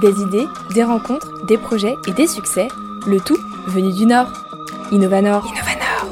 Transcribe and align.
Des 0.00 0.18
idées, 0.22 0.46
des 0.74 0.82
rencontres, 0.82 1.44
des 1.44 1.58
projets 1.58 1.94
et 2.08 2.12
des 2.12 2.26
succès, 2.26 2.68
le 3.06 3.20
tout 3.20 3.36
venu 3.66 3.92
du 3.92 4.06
Nord. 4.06 4.32
Innovanor. 4.92 5.44
Innovanor. 5.46 6.06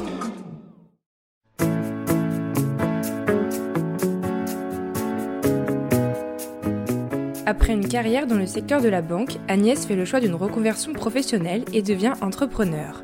Après 7.47 7.73
une 7.73 7.87
carrière 7.87 8.27
dans 8.27 8.35
le 8.35 8.45
secteur 8.45 8.79
de 8.79 8.89
la 8.89 9.01
banque, 9.01 9.37
Agnès 9.47 9.87
fait 9.87 9.95
le 9.95 10.05
choix 10.05 10.19
d'une 10.19 10.35
reconversion 10.35 10.93
professionnelle 10.93 11.65
et 11.73 11.81
devient 11.81 12.13
entrepreneur. 12.21 13.03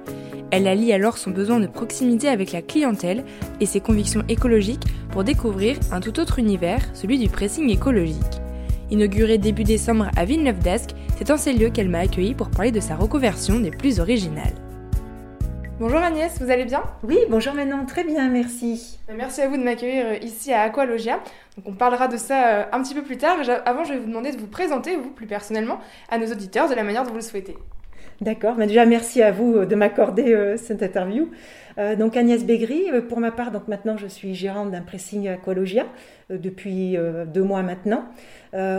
Elle 0.52 0.68
allie 0.68 0.94
alors 0.94 1.18
son 1.18 1.32
besoin 1.32 1.60
de 1.60 1.66
proximité 1.66 2.30
avec 2.30 2.52
la 2.52 2.62
clientèle 2.62 3.26
et 3.60 3.66
ses 3.66 3.80
convictions 3.80 4.24
écologiques 4.30 4.86
pour 5.12 5.24
découvrir 5.24 5.78
un 5.92 6.00
tout 6.00 6.20
autre 6.20 6.38
univers, 6.38 6.82
celui 6.94 7.18
du 7.18 7.28
pressing 7.28 7.72
écologique. 7.72 8.45
Inaugurée 8.92 9.40
début 9.40 9.64
décembre 9.64 10.10
à 10.16 10.26
Villeneuve 10.26 10.60
d'Ascq, 10.60 10.92
c'est 11.18 11.32
en 11.32 11.38
ces 11.38 11.54
lieux 11.54 11.72
qu'elle 11.72 11.90
m'a 11.90 12.00
accueilli 12.00 12.36
pour 12.36 12.52
parler 12.52 12.72
de 12.72 12.80
sa 12.80 12.96
reconversion 12.96 13.60
des 13.60 13.72
plus 13.72 14.00
originales. 14.00 14.54
Bonjour 15.80 15.98
Agnès, 15.98 16.40
vous 16.40 16.52
allez 16.52 16.66
bien? 16.66 16.84
Oui, 17.04 17.18
bonjour 17.30 17.54
Manon, 17.56 17.86
très 17.88 18.04
bien, 18.04 18.30
merci. 18.30 19.00
Euh, 19.10 19.14
merci 19.18 19.42
à 19.42 19.50
vous 19.50 19.58
de 19.58 19.64
m'accueillir 19.64 20.06
euh, 20.06 20.18
ici 20.22 20.54
à 20.54 20.62
Aqualogia. 20.62 21.20
Donc 21.58 21.68
on 21.68 21.74
parlera 21.74 22.08
de 22.08 22.16
ça 22.16 22.48
euh, 22.48 22.64
un 22.72 22.82
petit 22.84 22.94
peu 22.94 23.02
plus 23.02 23.18
tard. 23.18 23.38
Avant, 23.66 23.84
je 23.84 23.94
vais 23.94 24.00
vous 24.00 24.08
demander 24.08 24.32
de 24.32 24.38
vous 24.38 24.48
présenter, 24.48 24.96
vous 24.96 25.10
plus 25.10 25.26
personnellement, 25.28 25.80
à 26.10 26.20
nos 26.20 26.28
auditeurs 26.28 26.70
de 26.70 26.76
la 26.76 26.84
manière 26.84 27.04
dont 27.04 27.10
vous 27.10 27.16
le 27.16 27.22
souhaitez. 27.22 27.58
D'accord, 28.22 28.56
mais 28.58 28.68
déjà 28.68 28.86
merci 28.86 29.22
à 29.22 29.32
vous 29.32 29.66
de 29.66 29.76
m'accorder 29.76 30.56
cette 30.58 30.82
interview. 30.82 31.30
donc 31.98 32.16
Agnès 32.16 32.46
Bégry, 32.46 32.86
pour 33.10 33.20
ma 33.20 33.32
part, 33.32 33.52
donc 33.52 33.68
maintenant 33.68 33.98
je 33.98 34.08
suis 34.08 34.34
gérante 34.34 34.72
d'un 34.72 34.82
pressing 34.82 35.28
Aqualogia 35.28 35.86
depuis 36.30 36.96
deux 37.28 37.44
mois 37.44 37.62
maintenant. 37.62 38.06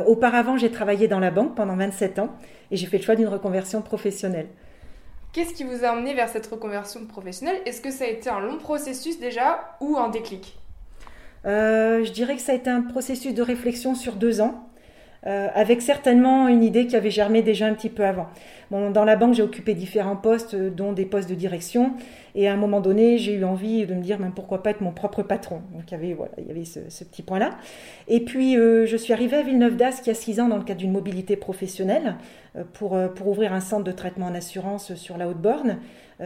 auparavant, 0.06 0.56
j'ai 0.56 0.70
travaillé 0.70 1.06
dans 1.06 1.20
la 1.20 1.30
banque 1.30 1.54
pendant 1.54 1.76
27 1.76 2.18
ans 2.18 2.30
et 2.70 2.76
j'ai 2.76 2.86
fait 2.86 2.96
le 2.96 3.02
choix 3.02 3.14
d'une 3.14 3.28
reconversion 3.28 3.82
professionnelle. 3.82 4.48
Qu'est-ce 5.32 5.52
qui 5.52 5.64
vous 5.64 5.84
a 5.84 5.88
amené 5.88 6.14
vers 6.14 6.30
cette 6.30 6.46
reconversion 6.46 7.04
professionnelle? 7.04 7.60
Est-ce 7.66 7.82
que 7.82 7.90
ça 7.90 8.04
a 8.04 8.08
été 8.08 8.30
un 8.30 8.40
long 8.40 8.56
processus 8.56 9.20
déjà 9.20 9.76
ou 9.82 9.98
un 9.98 10.08
déclic? 10.08 10.58
Je 11.44 12.10
dirais 12.10 12.36
que 12.36 12.42
ça 12.42 12.52
a 12.52 12.54
été 12.54 12.70
un 12.70 12.80
processus 12.80 13.34
de 13.34 13.42
réflexion 13.42 13.94
sur 13.94 14.14
deux 14.14 14.40
ans. 14.40 14.70
Euh, 15.26 15.48
avec 15.54 15.82
certainement 15.82 16.46
une 16.46 16.62
idée 16.62 16.86
qui 16.86 16.94
avait 16.94 17.10
germé 17.10 17.42
déjà 17.42 17.66
un 17.66 17.74
petit 17.74 17.88
peu 17.88 18.04
avant. 18.04 18.26
Dans 18.70 19.04
la 19.04 19.16
banque, 19.16 19.34
j'ai 19.34 19.42
occupé 19.42 19.74
différents 19.74 20.16
postes, 20.16 20.54
euh, 20.54 20.70
dont 20.70 20.92
des 20.92 21.04
postes 21.04 21.28
de 21.28 21.34
direction, 21.34 21.92
et 22.34 22.48
à 22.48 22.52
un 22.52 22.56
moment 22.56 22.80
donné, 22.80 23.16
j'ai 23.16 23.34
eu 23.34 23.44
envie 23.44 23.86
de 23.86 23.94
me 23.94 24.02
dire, 24.02 24.18
ben, 24.18 24.30
pourquoi 24.34 24.62
pas 24.62 24.70
être 24.70 24.80
mon 24.80 24.92
propre 24.92 25.22
patron. 25.22 25.62
Donc 25.72 25.82
il 25.88 25.92
y 25.92 25.94
avait, 25.94 26.14
voilà, 26.14 26.32
il 26.38 26.46
y 26.46 26.50
avait 26.50 26.64
ce, 26.64 27.04
petit 27.04 27.22
point-là. 27.22 27.50
Et 28.08 28.20
puis, 28.20 28.56
euh, 28.56 28.86
je 28.86 28.96
suis 28.96 29.12
arrivée 29.12 29.36
à 29.36 29.42
Villeneuve 29.42 29.76
d'Ascq 29.76 30.06
il 30.06 30.08
y 30.08 30.12
a 30.12 30.14
six 30.14 30.38
ans 30.38 30.48
dans 30.48 30.58
le 30.58 30.64
cadre 30.64 30.80
d'une 30.80 30.92
mobilité 30.92 31.36
professionnelle 31.36 32.16
pour, 32.72 32.98
pour 33.14 33.28
ouvrir 33.28 33.52
un 33.52 33.60
centre 33.60 33.84
de 33.84 33.92
traitement 33.92 34.26
en 34.26 34.34
assurance 34.34 34.94
sur 34.94 35.18
la 35.18 35.28
Haute-Borne. 35.28 35.78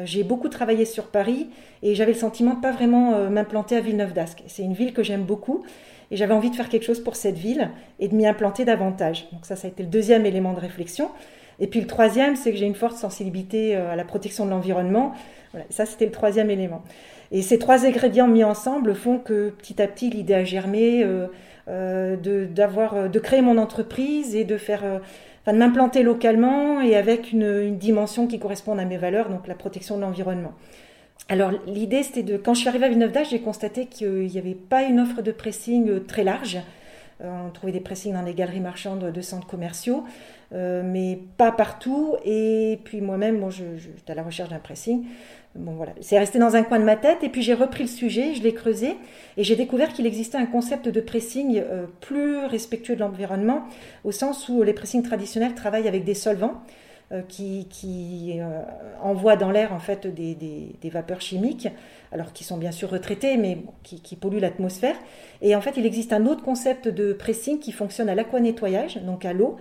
j'ai 0.04 0.22
beaucoup 0.22 0.48
travaillé 0.48 0.84
sur 0.84 1.08
Paris 1.08 1.48
et 1.82 1.97
j'avais 1.97 2.12
le 2.12 2.19
sentiment 2.19 2.54
de 2.54 2.60
pas 2.60 2.70
vraiment 2.70 3.28
m'implanter 3.28 3.77
à 3.77 3.80
Villeneuve 3.80 4.12
d'Ascq. 4.12 4.44
C'est 4.47 4.62
une 4.62 4.75
ville 4.75 4.92
que 4.92 5.02
j'aime 5.02 5.25
beaucoup 5.25 5.64
et 6.11 6.16
j'avais 6.16 6.34
envie 6.34 6.50
de 6.50 6.56
faire 6.56 6.69
quelque 6.69 6.84
chose 6.84 7.00
pour 7.00 7.16
cette 7.16 7.39
ville 7.39 7.70
et 7.98 8.08
de 8.08 8.14
m'y 8.14 8.27
implanter 8.27 8.64
davantage. 8.64 9.28
Donc 9.33 9.47
ça, 9.47 9.56
ça 9.56 9.69
a 9.69 9.70
été 9.70 9.83
le 9.83 9.89
deuxième 9.89 10.27
élément 10.27 10.53
de 10.53 10.61
réflexion. 10.61 11.11
Et 11.61 11.66
puis 11.66 11.80
le 11.80 11.86
troisième, 11.86 12.36
c'est 12.36 12.50
que 12.50 12.56
j'ai 12.56 12.66
une 12.66 12.75
forte 12.75 12.97
sensibilité 12.97 13.77
euh, 13.77 13.92
à 13.92 13.97
la 13.97 14.05
protection 14.05 14.47
de 14.47 14.50
l'environnement. 14.50 15.12
Ça, 15.69 15.84
c'était 15.84 16.06
le 16.06 16.11
troisième 16.12 16.50
élément. 16.50 16.83
Et 17.33 17.42
ces 17.42 17.58
trois 17.58 17.84
ingrédients 17.84 18.28
mis 18.28 18.44
ensemble 18.44 18.94
font 18.94 19.19
que 19.19 19.50
petit 19.50 19.81
à 19.81 19.86
petit, 19.86 20.11
l'idée 20.11 20.34
a 20.34 20.44
germé 20.44 21.03
euh, 21.05 21.27
euh, 21.69 22.16
de, 22.16 22.47
d'avoir, 22.47 23.08
de 23.08 23.19
créer 23.19 23.42
mon 23.42 23.58
entreprise 23.58 24.34
et 24.34 24.44
de 24.44 24.56
faire, 24.56 24.83
enfin, 25.42 25.53
de 25.53 25.58
m'implanter 25.58 26.03
localement 26.03 26.81
et 26.81 26.97
avec 26.97 27.33
une, 27.33 27.62
une 27.62 27.78
dimension 27.78 28.27
qui 28.27 28.38
corresponde 28.38 28.81
à 28.81 28.84
mes 28.84 28.97
valeurs, 28.97 29.28
donc 29.28 29.47
la 29.47 29.55
protection 29.55 29.97
de 29.97 30.03
l'environnement. 30.03 30.53
Alors 31.28 31.53
l'idée 31.66 32.03
c'était 32.03 32.22
de, 32.22 32.36
quand 32.36 32.54
je 32.54 32.60
suis 32.60 32.69
arrivée 32.69 32.86
à 32.86 32.88
Villeneuve 32.88 33.12
d'Ascq, 33.12 33.31
j'ai 33.31 33.41
constaté 33.41 33.86
qu'il 33.86 34.26
n'y 34.26 34.38
avait 34.38 34.54
pas 34.54 34.82
une 34.82 34.98
offre 34.98 35.22
de 35.22 35.32
pressing 35.32 35.88
euh, 35.88 36.00
très 36.00 36.25
large. 36.25 36.58
Euh, 37.22 37.47
on 37.47 37.50
trouvait 37.50 37.72
des 37.72 37.81
pressings 37.81 38.14
dans 38.14 38.22
les 38.22 38.34
galeries 38.34 38.60
marchandes 38.60 39.12
de 39.12 39.20
centres 39.20 39.47
commerciaux, 39.47 40.04
euh, 40.53 40.82
mais 40.84 41.19
pas 41.36 41.53
partout. 41.53 42.16
Et 42.25 42.80
puis 42.84 43.00
moi-même, 43.00 43.38
bon, 43.38 43.50
j'étais 43.50 44.12
à 44.12 44.14
la 44.14 44.22
recherche 44.22 44.48
d'un 44.48 44.59
pressing. 44.59 45.04
Bon 45.54 45.72
voilà, 45.72 45.92
c'est 46.00 46.19
resté 46.19 46.38
dans 46.38 46.56
un 46.56 46.62
coin 46.62 46.78
de 46.78 46.84
ma 46.84 46.97
tête. 46.97 47.22
Et 47.22 47.28
puis 47.28 47.42
j'ai 47.42 47.54
repris 47.54 47.84
le 47.84 47.91
sujet, 47.91 48.34
je 48.34 48.42
l'ai 48.42 48.54
creusé, 48.54 48.97
et 49.36 49.44
j'ai 49.44 49.56
découvert 49.56 49.92
qu'il 49.92 50.06
existait 50.06 50.38
un 50.38 50.47
concept 50.47 50.88
de 50.88 51.00
pressing 51.00 51.62
plus 52.00 52.38
respectueux 52.47 52.94
de 52.94 53.00
l'environnement, 53.00 53.64
au 54.04 54.12
sens 54.12 54.48
où 54.48 54.62
les 54.62 54.72
pressings 54.72 55.03
traditionnels 55.03 55.54
travaillent 55.54 55.88
avec 55.88 56.04
des 56.04 56.14
solvants. 56.14 56.62
Euh, 57.12 57.22
qui, 57.26 57.66
qui 57.69 58.37
euh, 58.38 58.62
envoient 59.03 59.34
dans 59.34 59.50
l'air 59.50 59.72
en 59.72 59.81
fait 59.81 60.06
des, 60.06 60.37
des, 60.37 60.91
vapeurs 60.91 61.21
chimiques, 61.21 61.66
alors 62.12 62.32
qui 62.32 62.44
sont 62.44 62.56
bien 62.56 62.71
sûr 62.71 62.88
retraitées, 62.88 63.37
mais 63.37 63.59
qui, 63.82 64.15
polluent 64.15 64.38
l'atmosphère. 64.38 64.94
Et 65.43 65.56
en 65.56 65.60
fait, 65.60 65.72
il 65.76 65.84
existe 65.84 66.12
un 66.12 66.25
autre 66.26 66.44
concept 66.44 66.87
de 66.87 67.12
pressing 67.12 67.59
qui 67.59 67.72
fonctionne 67.72 68.09
à 68.09 68.15
l'aquanettoyage, 68.15 68.98
donc 68.98 69.25
à 69.25 69.32
l'eau, 69.32 69.56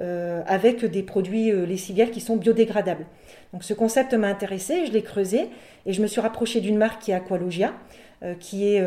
euh, 0.00 0.42
avec 0.46 0.82
des 0.86 1.02
produits 1.02 1.52
lessiviels 1.66 2.10
qui 2.10 2.22
sont 2.22 2.36
biodégradables. 2.36 3.04
Donc 3.52 3.64
ce 3.64 3.74
concept 3.74 4.14
m'a 4.14 4.28
intéressé, 4.28 4.86
je 4.86 4.92
l'ai 4.92 5.02
creusé 5.02 5.50
et 5.84 5.92
je 5.92 6.00
me 6.00 6.06
suis 6.06 6.22
rapprochée 6.22 6.62
d'une 6.62 6.78
marque 6.78 7.02
qui 7.02 7.10
est 7.10 7.14
Aqualogia, 7.14 7.74
qui 8.40 8.66
est 8.66 8.80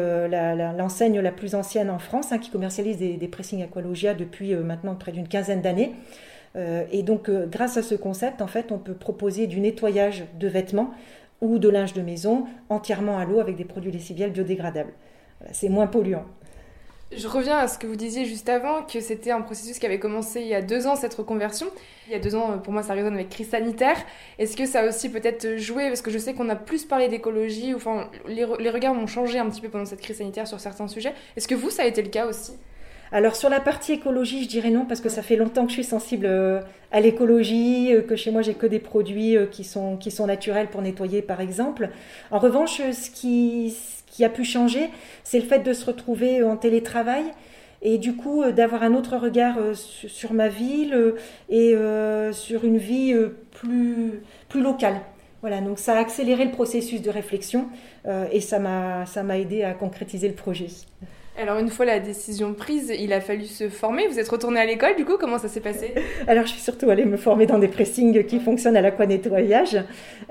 l'enseigne 0.76 1.20
la, 1.20 1.32
plus 1.32 1.54
ancienne 1.54 1.92
en 1.92 2.00
France, 2.00 2.32
hein, 2.32 2.40
qui 2.40 2.50
commercialise 2.50 2.98
des, 2.98 3.16
des 3.16 3.28
pressings 3.28 3.62
Aqualogia 3.62 4.16
depuis 4.16 4.56
maintenant 4.56 4.96
près 4.96 5.12
d'une 5.12 5.28
quinzaine 5.28 5.62
d'années. 5.62 5.94
Euh, 6.58 6.86
et 6.92 7.04
donc, 7.04 7.30
euh, 7.30 7.46
grâce 7.46 7.78
à 7.78 7.84
ce 7.84 7.96
concept, 7.96 8.42
en 8.42 8.48
fait, 8.48 8.72
on 8.72 8.80
peut 8.80 8.94
proposer 8.94 9.48
du 9.48 9.60
nettoyage 9.60 10.26
de 10.40 10.48
vêtements 10.48 10.92
ou 11.40 11.60
de 11.60 11.70
linge 11.70 11.94
de 11.94 12.02
maison 12.02 12.46
entièrement 12.70 13.20
à 13.20 13.26
l'eau 13.26 13.40
avec 13.40 13.56
des 13.56 13.66
produits 13.66 13.92
lessiviels 13.92 14.32
biodégradables. 14.32 14.94
C'est 15.52 15.70
moins 15.70 15.86
polluant. 15.86 16.26
Je 17.16 17.28
reviens 17.28 17.58
à 17.58 17.68
ce 17.70 17.78
que 17.78 17.88
vous 17.88 17.96
disiez 17.96 18.26
juste 18.26 18.50
avant, 18.50 18.84
que 18.84 19.00
c'était 19.00 19.32
un 19.32 19.42
processus 19.42 19.80
qui 19.80 19.86
avait 19.86 20.00
commencé 20.00 20.42
il 20.42 20.48
y 20.48 20.56
a 20.56 20.62
deux 20.62 20.88
ans, 20.88 20.96
cette 20.96 21.14
reconversion. 21.14 21.68
Il 22.08 22.12
y 22.12 22.16
a 22.16 22.20
deux 22.20 22.36
ans, 22.36 22.58
pour 22.58 22.74
moi, 22.74 22.84
ça 22.84 22.94
résonne 22.94 23.14
avec 23.14 23.30
crise 23.30 23.50
sanitaire. 23.50 23.96
Est-ce 24.40 24.58
que 24.58 24.66
ça 24.66 24.82
a 24.82 24.88
aussi 24.88 25.10
peut-être 25.10 25.56
joué? 25.58 25.88
Parce 25.88 26.02
que 26.02 26.12
je 26.12 26.18
sais 26.18 26.34
qu'on 26.34 26.50
a 26.50 26.56
plus 26.56 26.84
parlé 26.86 27.08
d'écologie, 27.08 27.74
enfin, 27.74 28.10
les, 28.28 28.46
les 28.60 28.70
regards 28.70 28.94
ont 28.94 29.08
changé 29.08 29.40
un 29.40 29.50
petit 29.50 29.62
peu 29.62 29.70
pendant 29.70 29.86
cette 29.86 30.02
crise 30.02 30.18
sanitaire 30.18 30.48
sur 30.48 30.60
certains 30.60 30.88
sujets. 30.88 31.14
Est-ce 31.38 31.48
que 31.48 31.56
vous, 31.56 31.70
ça 31.70 31.84
a 31.84 31.86
été 31.86 32.02
le 32.02 32.10
cas 32.10 32.26
aussi? 32.26 32.54
Alors 33.12 33.36
sur 33.36 33.50
la 33.50 33.60
partie 33.60 33.94
écologie, 33.94 34.44
je 34.44 34.50
dirais 34.50 34.70
non 34.70 34.86
parce 34.86 35.00
que 35.00 35.10
ça 35.10 35.22
fait 35.22 35.38
longtemps 35.38 35.64
que 35.64 35.70
je 35.70 35.76
suis 35.76 35.84
sensible 35.84 36.26
euh, 36.26 36.60
à 36.92 37.00
l'écologie, 37.00 37.94
euh, 37.94 38.02
que 38.02 38.16
chez 38.16 38.32
moi 38.32 38.42
j'ai 38.42 38.54
que 38.54 38.66
des 38.66 38.80
produits 38.80 39.38
euh, 39.38 39.46
qui 39.46 39.64
sont, 39.64 39.96
qui 39.96 40.12
sont 40.12 40.28
naturels 40.28 40.68
pour 40.68 40.82
nettoyer 40.82 41.22
par 41.22 41.40
exemple. 41.40 41.90
En 42.32 42.40
revanche, 42.40 42.82
ce 42.92 43.10
qui, 43.10 43.76
qui 44.08 44.26
a 44.26 44.30
pu 44.30 44.44
changer, 44.44 44.90
c'est 45.24 45.40
le 45.40 45.46
fait 45.46 45.60
de 45.60 45.72
se 45.72 45.86
retrouver 45.86 46.44
en 46.44 46.58
télétravail 46.58 47.24
et 47.82 47.98
du 47.98 48.16
coup 48.16 48.44
d'avoir 48.52 48.84
un 48.84 48.94
autre 48.94 49.18
regard 49.18 49.58
sur 49.76 50.34
ma 50.34 50.50
ville 50.50 51.14
et 51.48 51.76
sur 52.32 52.66
une 52.66 52.78
vie 52.78 53.16
plus, 53.52 54.22
plus 54.50 54.62
locale. 54.64 55.00
Voilà, 55.42 55.62
donc 55.62 55.78
ça 55.78 55.94
a 55.94 56.00
accéléré 56.00 56.44
le 56.46 56.52
processus 56.52 57.04
de 57.04 57.12
réflexion 57.12 57.68
et 58.32 58.42
ça 58.42 58.58
m'a 58.58 59.38
aidé 59.38 59.62
à 59.62 59.74
concrétiser 59.74 60.28
le 60.28 60.34
projet. 60.34 60.70
Alors 61.40 61.60
une 61.60 61.70
fois 61.70 61.86
la 61.86 62.00
décision 62.00 62.54
prise, 62.54 62.92
il 62.98 63.14
a 63.14 63.22
fallu 63.22 63.46
se 63.46 63.70
former. 63.70 64.08
Vous 64.08 64.20
êtes 64.20 64.28
retourné 64.28 64.60
à 64.60 64.66
l'école, 64.66 64.96
du 64.96 65.06
coup, 65.06 65.18
comment 65.20 65.38
ça 65.38 65.48
s'est 65.48 65.62
passé? 65.62 65.94
Alors 66.28 66.46
je 66.46 66.52
suis 66.52 66.62
surtout 66.62 66.90
allée 66.90 67.06
me 67.06 67.18
former 67.18 67.46
dans 67.46 67.60
des 67.60 67.68
pressings 67.68 68.26
qui 68.26 68.40
fonctionnent 68.40 68.76
à 68.76 68.82
l'aquanettoyage. 68.82 69.78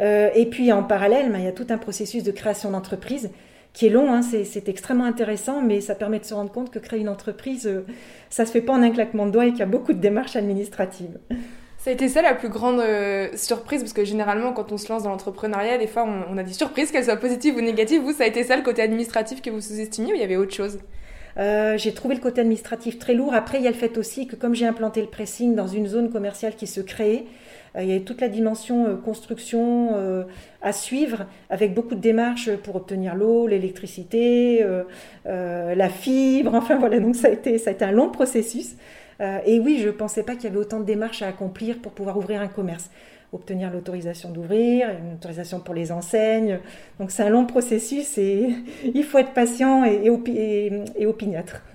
Euh, 0.00 0.30
et 0.34 0.46
puis 0.46 0.72
en 0.72 0.82
parallèle, 0.82 1.30
ben, 1.30 1.38
il 1.38 1.44
y 1.44 1.48
a 1.48 1.52
tout 1.52 1.66
un 1.70 1.78
processus 1.78 2.24
de 2.24 2.32
création 2.32 2.72
d'entreprise 2.72 3.30
qui 3.72 3.86
est 3.86 3.90
long, 3.90 4.10
hein. 4.10 4.22
c'est 4.22 4.68
extrêmement 4.70 5.04
intéressant, 5.04 5.60
mais 5.60 5.82
ça 5.82 5.94
permet 5.94 6.18
de 6.18 6.24
se 6.24 6.32
rendre 6.32 6.50
compte 6.50 6.70
que 6.70 6.78
créer 6.78 6.98
une 6.98 7.10
entreprise, 7.10 7.66
euh, 7.66 7.84
ça 8.30 8.46
se 8.46 8.50
fait 8.50 8.62
pas 8.62 8.72
en 8.72 8.82
un 8.82 8.90
claquement 8.90 9.26
de 9.26 9.32
doigts 9.32 9.44
et 9.44 9.50
qu'il 9.50 9.58
y 9.58 9.62
a 9.62 9.66
beaucoup 9.66 9.92
de 9.92 10.00
démarches 10.00 10.34
administratives. 10.34 11.18
Ça 11.86 11.90
a 11.90 11.92
été 11.92 12.08
ça 12.08 12.22
la 12.22 12.34
plus 12.34 12.48
grande 12.48 12.80
euh, 12.80 13.28
surprise, 13.36 13.82
parce 13.82 13.92
que 13.92 14.04
généralement, 14.04 14.52
quand 14.52 14.72
on 14.72 14.76
se 14.78 14.90
lance 14.90 15.02
dans 15.02 15.10
l'entrepreneuriat, 15.10 15.76
des 15.78 15.86
fois, 15.86 16.04
on, 16.04 16.36
a 16.36 16.42
des 16.42 16.54
surprises, 16.54 16.90
qu'elles 16.90 17.04
soient 17.04 17.16
positives 17.16 17.54
ou 17.54 17.60
négatives. 17.60 18.02
Vous, 18.02 18.12
ça 18.12 18.24
a 18.24 18.26
été 18.26 18.42
ça 18.42 18.56
le 18.56 18.62
côté 18.62 18.82
administratif 18.82 19.40
que 19.42 19.50
vous 19.50 19.60
sous-estimiez 19.60 20.12
ou 20.12 20.16
il 20.16 20.20
y 20.20 20.24
avait 20.24 20.36
autre 20.36 20.54
chose? 20.54 20.78
Euh, 21.38 21.76
j'ai 21.76 21.92
trouvé 21.92 22.14
le 22.14 22.20
côté 22.20 22.40
administratif 22.40 22.98
très 22.98 23.14
lourd. 23.14 23.34
Après, 23.34 23.58
il 23.58 23.64
y 23.64 23.66
a 23.66 23.70
le 23.70 23.76
fait 23.76 23.98
aussi 23.98 24.26
que 24.26 24.36
comme 24.36 24.54
j'ai 24.54 24.66
implanté 24.66 25.00
le 25.00 25.08
pressing 25.08 25.54
dans 25.54 25.66
une 25.66 25.86
zone 25.86 26.10
commerciale 26.10 26.54
qui 26.56 26.66
se 26.66 26.80
créait, 26.80 27.24
euh, 27.76 27.82
il 27.82 27.88
y 27.88 27.92
avait 27.92 28.04
toute 28.04 28.20
la 28.20 28.28
dimension 28.28 28.96
construction 28.96 30.24
à 30.62 30.72
suivre, 30.72 31.26
avec 31.50 31.74
beaucoup 31.74 31.94
de 31.94 32.00
démarches 32.00 32.50
pour 32.56 32.76
obtenir 32.76 33.14
l'eau, 33.14 33.46
l'électricité, 33.46 34.64
la 35.24 35.88
fibre. 35.88 36.54
Enfin 36.66 36.78
voilà, 36.78 37.00
donc 37.00 37.14
ça 37.16 37.28
a 37.28 37.30
été, 37.30 37.58
ça 37.58 37.70
a 37.70 37.72
été 37.74 37.84
un 37.84 37.92
long 37.92 38.10
processus. 38.10 38.76
Euh, 39.20 39.38
et 39.46 39.60
oui, 39.60 39.78
je 39.80 39.86
ne 39.86 39.92
pensais 39.92 40.22
pas 40.22 40.34
qu'il 40.34 40.44
y 40.44 40.46
avait 40.48 40.58
autant 40.58 40.80
de 40.80 40.84
démarches 40.84 41.22
à 41.22 41.28
accomplir 41.28 41.78
pour 41.78 41.92
pouvoir 41.92 42.16
ouvrir 42.18 42.40
un 42.40 42.48
commerce. 42.48 42.90
Obtenir 43.32 43.70
l'autorisation 43.70 44.30
d'ouvrir, 44.30 44.88
une 44.90 45.14
autorisation 45.14 45.60
pour 45.60 45.74
les 45.74 45.92
enseignes. 45.92 46.60
Donc 46.98 47.10
c'est 47.10 47.22
un 47.22 47.28
long 47.28 47.46
processus 47.46 48.18
et 48.18 48.48
il 48.94 49.04
faut 49.04 49.18
être 49.18 49.32
patient 49.32 49.84
et, 49.84 51.06
opiniâtre. 51.06 51.62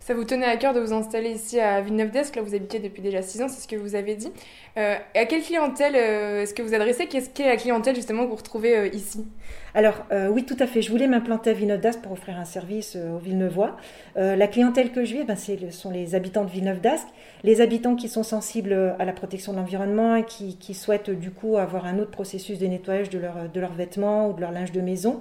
Ça 0.00 0.14
vous 0.14 0.24
tenait 0.24 0.46
à 0.46 0.56
cœur 0.56 0.72
de 0.72 0.80
vous 0.80 0.94
installer 0.94 1.32
ici 1.32 1.60
à 1.60 1.82
Villeneuve 1.82 2.10
d'Ascq, 2.10 2.36
là 2.36 2.40
vous 2.40 2.54
habitez 2.54 2.78
depuis 2.78 3.02
déjà 3.02 3.20
6 3.20 3.42
ans, 3.42 3.48
c'est 3.48 3.60
ce 3.60 3.68
que 3.68 3.76
vous 3.76 3.94
avez 3.94 4.14
dit. 4.14 4.32
Euh, 4.78 4.96
à 5.14 5.26
quelle 5.26 5.42
clientèle 5.42 5.94
euh, 5.96 6.42
est-ce 6.42 6.54
que 6.54 6.62
vous 6.62 6.72
adressez 6.72 7.08
Qu'est-ce 7.08 7.28
qu'est 7.28 7.44
la 7.44 7.58
clientèle 7.58 7.94
justement 7.94 8.24
que 8.24 8.30
vous 8.30 8.36
retrouvez 8.36 8.74
euh, 8.74 8.88
ici? 8.88 9.26
Alors 9.74 10.06
oui, 10.30 10.44
tout 10.44 10.56
à 10.58 10.66
fait. 10.66 10.82
Je 10.82 10.90
voulais 10.90 11.06
m'implanter 11.06 11.50
à 11.50 11.52
Villeneuve 11.52 11.80
d'Ascq 11.80 12.00
pour 12.00 12.12
offrir 12.12 12.38
un 12.38 12.44
service 12.44 12.96
aux 12.96 13.18
Villeneuvois. 13.18 13.76
la 14.16 14.46
clientèle 14.48 14.92
que 14.92 15.04
je 15.04 15.14
vis, 15.14 15.24
ben, 15.24 15.36
ce 15.36 15.70
sont 15.70 15.90
les 15.90 16.14
habitants 16.14 16.44
de 16.44 16.50
Villeneuve 16.50 16.80
d'Ascq, 16.80 17.06
les 17.44 17.60
habitants 17.60 17.94
qui 17.94 18.08
sont 18.08 18.22
sensibles 18.22 18.94
à 18.98 19.04
la 19.04 19.12
protection 19.12 19.52
de 19.52 19.58
l'environnement 19.58 20.16
et 20.16 20.24
qui, 20.24 20.56
qui, 20.56 20.74
souhaitent 20.74 21.10
du 21.10 21.30
coup 21.30 21.56
avoir 21.56 21.86
un 21.86 21.98
autre 21.98 22.10
processus 22.10 22.58
de 22.58 22.66
nettoyage 22.66 23.10
de, 23.10 23.18
leur, 23.18 23.48
de 23.52 23.60
leurs 23.60 23.74
vêtements 23.74 24.30
ou 24.30 24.32
de 24.32 24.40
leur 24.40 24.52
linge 24.52 24.72
de 24.72 24.80
maison. 24.80 25.20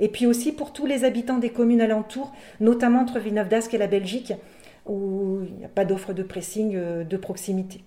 Et 0.00 0.08
puis 0.08 0.26
aussi 0.26 0.52
pour 0.52 0.72
tous 0.72 0.86
les 0.86 1.04
habitants 1.04 1.38
des 1.38 1.50
communes 1.50 1.80
alentours, 1.80 2.32
notamment 2.60 3.00
entre 3.00 3.18
Villeneuve 3.18 3.48
d'Ascq 3.48 3.74
et 3.74 3.78
la 3.78 3.86
Belgique, 3.86 4.32
où 4.86 5.40
il 5.44 5.54
n'y 5.56 5.64
a 5.64 5.68
pas 5.68 5.84
d'offre 5.84 6.12
de 6.12 6.22
pressing 6.22 7.04
de 7.04 7.16
proximité. 7.16 7.84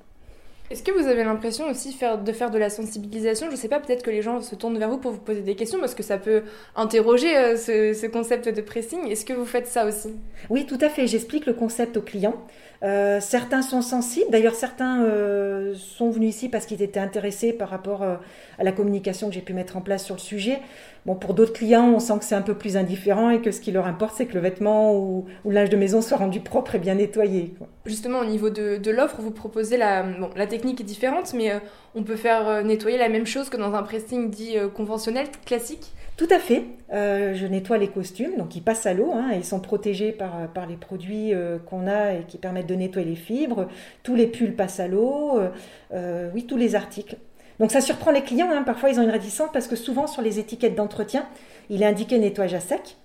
Est-ce 0.71 0.81
que 0.81 0.91
vous 0.91 1.07
avez 1.07 1.23
l'impression 1.23 1.69
aussi 1.69 1.95
de 1.95 2.31
faire 2.31 2.49
de 2.49 2.57
la 2.57 2.71
sensibilisation? 2.71 3.47
Je 3.47 3.51
ne 3.51 3.57
sais 3.57 3.67
pas, 3.67 3.79
peut-être 3.79 4.01
que 4.01 4.09
les 4.09 4.23
gens 4.23 4.41
se 4.41 4.55
tournent 4.55 4.79
vers 4.79 4.89
vous 4.89 4.97
pour 4.97 5.11
vous 5.11 5.19
poser 5.19 5.41
des 5.41 5.55
questions 5.55 5.79
parce 5.79 5.93
que 5.93 6.01
ça 6.01 6.17
peut 6.17 6.41
interroger 6.75 7.37
euh, 7.37 7.55
ce, 7.55 8.07
concept 8.07 8.49
de 8.49 8.61
pressing. 8.61 9.07
Est-ce 9.07 9.25
que 9.25 9.33
vous 9.33 9.45
faites 9.45 9.67
ça 9.67 9.85
aussi? 9.85 10.15
Oui, 10.49 10.65
tout 10.65 10.79
à 10.81 10.89
fait. 10.89 11.05
J'explique 11.05 11.45
le 11.45 11.53
concept 11.53 11.97
aux 11.97 12.01
clients. 12.01 12.47
Euh, 12.81 13.19
certains 13.21 13.61
sont 13.61 13.83
sensibles. 13.83 14.31
D'ailleurs, 14.31 14.55
certains 14.55 15.03
euh, 15.03 15.75
sont 15.75 16.09
venus 16.09 16.35
ici 16.35 16.49
parce 16.49 16.65
qu'ils 16.65 16.81
étaient 16.81 16.99
intéressés 16.99 17.53
par 17.53 17.69
rapport 17.69 18.01
à 18.01 18.63
la 18.63 18.71
communication 18.71 19.29
que 19.29 19.35
j'ai 19.35 19.41
pu 19.41 19.53
mettre 19.53 19.77
en 19.77 19.81
place 19.81 20.03
sur 20.03 20.15
le 20.15 20.19
sujet. 20.19 20.59
Bon, 21.05 21.13
pour 21.13 21.35
d'autres 21.35 21.53
clients, 21.53 21.91
on 21.93 21.99
sent 21.99 22.17
que 22.17 22.25
c'est 22.25 22.33
un 22.33 22.41
peu 22.41 22.55
plus 22.55 22.77
indifférent 22.77 23.29
et 23.29 23.39
que 23.39 23.51
ce 23.51 23.61
qui 23.61 23.71
leur 23.71 23.85
importe, 23.85 24.15
c'est 24.17 24.25
que 24.25 24.33
le 24.33 24.39
vêtement 24.39 24.95
ou, 24.95 25.25
ou 25.43 25.51
l'âge 25.51 25.69
de 25.69 25.77
maison 25.77 26.01
soit 26.01 26.17
rendu 26.17 26.39
propre 26.39 26.73
et 26.73 26.79
bien 26.79 26.95
nettoyé. 26.95 27.53
Justement, 27.85 28.19
au 28.19 28.25
niveau 28.25 28.49
de, 28.49 28.77
de 28.77 28.91
l'offre, 28.91 29.17
vous 29.21 29.29
proposez 29.29 29.77
la, 29.77 30.01
bon, 30.01 30.31
la 30.35 30.47
technique 30.47 30.81
est 30.81 30.85
différente, 30.85 31.35
mais 31.35 31.51
euh, 31.51 31.59
on 31.93 32.01
peut 32.01 32.15
faire 32.15 32.47
euh, 32.47 32.63
nettoyer 32.63 32.97
la 32.97 33.09
même 33.09 33.27
chose 33.27 33.49
que 33.49 33.57
dans 33.57 33.75
un 33.75 33.83
pressing 33.83 34.31
dit 34.31 34.57
euh, 34.57 34.67
conventionnel, 34.67 35.27
classique? 35.45 35.93
Tout 36.17 36.27
à 36.31 36.39
fait. 36.39 36.63
je 36.91 37.45
nettoie 37.45 37.77
les 37.77 37.89
costumes, 37.89 38.37
donc 38.37 38.55
ils 38.55 38.61
passent 38.61 38.85
à 38.85 38.93
l'eau, 38.93 39.11
hein, 39.13 39.31
ils 39.35 39.43
sont 39.43 39.59
protégés 39.59 40.13
par, 40.13 40.47
par 40.53 40.65
les 40.65 40.77
produits 40.77 41.33
qu'on 41.69 41.87
a 41.87 42.13
et 42.13 42.23
qui 42.25 42.37
permettent 42.37 42.69
de 42.69 42.75
nettoyer 42.75 43.09
les 43.09 43.17
fibres. 43.17 43.67
Tous 44.01 44.15
les 44.15 44.25
pulls 44.25 44.55
passent 44.55 44.79
à 44.79 44.87
l'eau, 44.87 45.41
oui, 46.33 46.45
tous 46.45 46.55
les 46.55 46.75
articles. 46.75 47.17
Donc 47.59 47.71
ça 47.71 47.81
surprend 47.81 48.11
les 48.11 48.21
clients, 48.21 48.49
hein. 48.51 48.63
parfois 48.63 48.89
ils 48.89 48.99
ont 48.99 49.03
une 49.03 49.09
réticence 49.09 49.49
parce 49.53 49.67
que 49.67 49.75
souvent 49.75 50.07
sur 50.07 50.21
les 50.21 50.39
étiquettes 50.39 50.75
d'entretien, 50.75 51.25
il 51.69 51.81
est 51.81 51.85
indiqué 51.85 52.17
nettoyage 52.17 52.53
à 52.53 52.59
sec. 52.59 52.97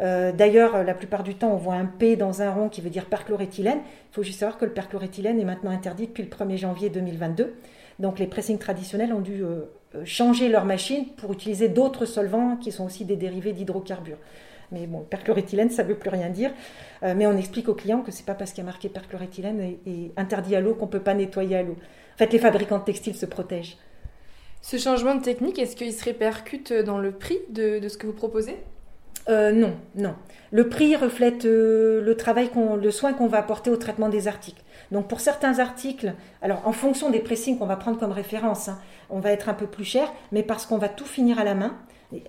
Euh, 0.00 0.32
d'ailleurs, 0.32 0.84
la 0.84 0.94
plupart 0.94 1.22
du 1.22 1.34
temps, 1.34 1.52
on 1.52 1.56
voit 1.56 1.74
un 1.74 1.86
P 1.86 2.16
dans 2.16 2.42
un 2.42 2.52
rond 2.52 2.68
qui 2.68 2.80
veut 2.80 2.90
dire 2.90 3.06
perchloréthylène. 3.06 3.78
Il 3.78 4.14
faut 4.14 4.22
juste 4.22 4.40
savoir 4.40 4.58
que 4.58 4.64
le 4.64 4.72
perchloréthylène 4.72 5.40
est 5.40 5.44
maintenant 5.44 5.70
interdit 5.70 6.06
depuis 6.06 6.22
le 6.22 6.28
1er 6.28 6.56
janvier 6.56 6.90
2022. 6.90 7.54
Donc 7.98 8.18
les 8.18 8.26
pressings 8.26 8.58
traditionnels 8.58 9.12
ont 9.12 9.20
dû 9.20 9.42
euh, 9.42 9.62
euh, 9.96 10.04
changer 10.04 10.48
leur 10.48 10.64
machine 10.64 11.06
pour 11.16 11.32
utiliser 11.32 11.68
d'autres 11.68 12.04
solvants 12.04 12.56
qui 12.56 12.70
sont 12.70 12.86
aussi 12.86 13.04
des 13.04 13.16
dérivés 13.16 13.52
d'hydrocarbures. 13.52 14.18
Mais 14.70 14.86
bon, 14.86 15.00
perchloréthylène, 15.00 15.70
ça 15.70 15.82
ne 15.82 15.88
veut 15.88 15.96
plus 15.96 16.10
rien 16.10 16.28
dire. 16.28 16.50
mais 17.02 17.26
on 17.26 17.38
explique 17.38 17.70
aux 17.70 17.74
clients 17.74 18.02
que 18.02 18.12
c'est 18.12 18.26
pas 18.26 18.34
parce 18.34 18.50
qu'il 18.52 18.62
y 18.62 18.66
a 18.66 18.70
marqué 18.70 18.90
perchloréthylène 18.90 19.60
et, 19.86 20.12
interdit 20.18 20.54
à 20.56 20.60
l'eau 20.60 20.74
qu'on 20.74 20.84
ne 20.84 20.90
peut 20.90 21.00
pas 21.00 21.14
nettoyer 21.14 21.56
à 21.56 21.62
l'eau. 21.62 21.76
En 22.14 22.18
fait, 22.18 22.30
les 22.34 22.38
fabricants 22.38 22.76
de 22.76 22.84
textiles 22.84 23.14
se 23.14 23.24
protègent. 23.24 23.78
Ce 24.60 24.76
changement 24.76 25.14
de 25.14 25.22
technique, 25.22 25.58
est-ce 25.58 25.76
qu'il 25.76 25.92
se 25.92 26.04
répercute 26.04 26.72
dans 26.72 26.98
le 26.98 27.12
prix 27.12 27.38
de, 27.50 27.86
ce 27.88 27.96
que 27.96 28.06
vous 28.06 28.12
proposez? 28.12 28.56
Euh, 29.28 29.52
Non, 29.52 29.74
non. 29.94 30.14
Le 30.50 30.68
prix 30.68 30.96
reflète 30.96 31.44
euh, 31.44 32.00
le 32.00 32.16
travail, 32.16 32.50
le 32.80 32.90
soin 32.90 33.12
qu'on 33.12 33.26
va 33.28 33.38
apporter 33.38 33.70
au 33.70 33.76
traitement 33.76 34.08
des 34.08 34.28
articles. 34.28 34.62
Donc 34.90 35.06
pour 35.06 35.20
certains 35.20 35.58
articles, 35.58 36.14
alors 36.40 36.66
en 36.66 36.72
fonction 36.72 37.10
des 37.10 37.20
pressings 37.20 37.58
qu'on 37.58 37.66
va 37.66 37.76
prendre 37.76 37.98
comme 37.98 38.12
référence, 38.12 38.68
hein, 38.68 38.78
on 39.10 39.20
va 39.20 39.32
être 39.32 39.50
un 39.50 39.54
peu 39.54 39.66
plus 39.66 39.84
cher, 39.84 40.10
mais 40.32 40.42
parce 40.42 40.64
qu'on 40.64 40.78
va 40.78 40.88
tout 40.88 41.04
finir 41.04 41.38
à 41.38 41.44
la 41.44 41.54
main. 41.54 41.76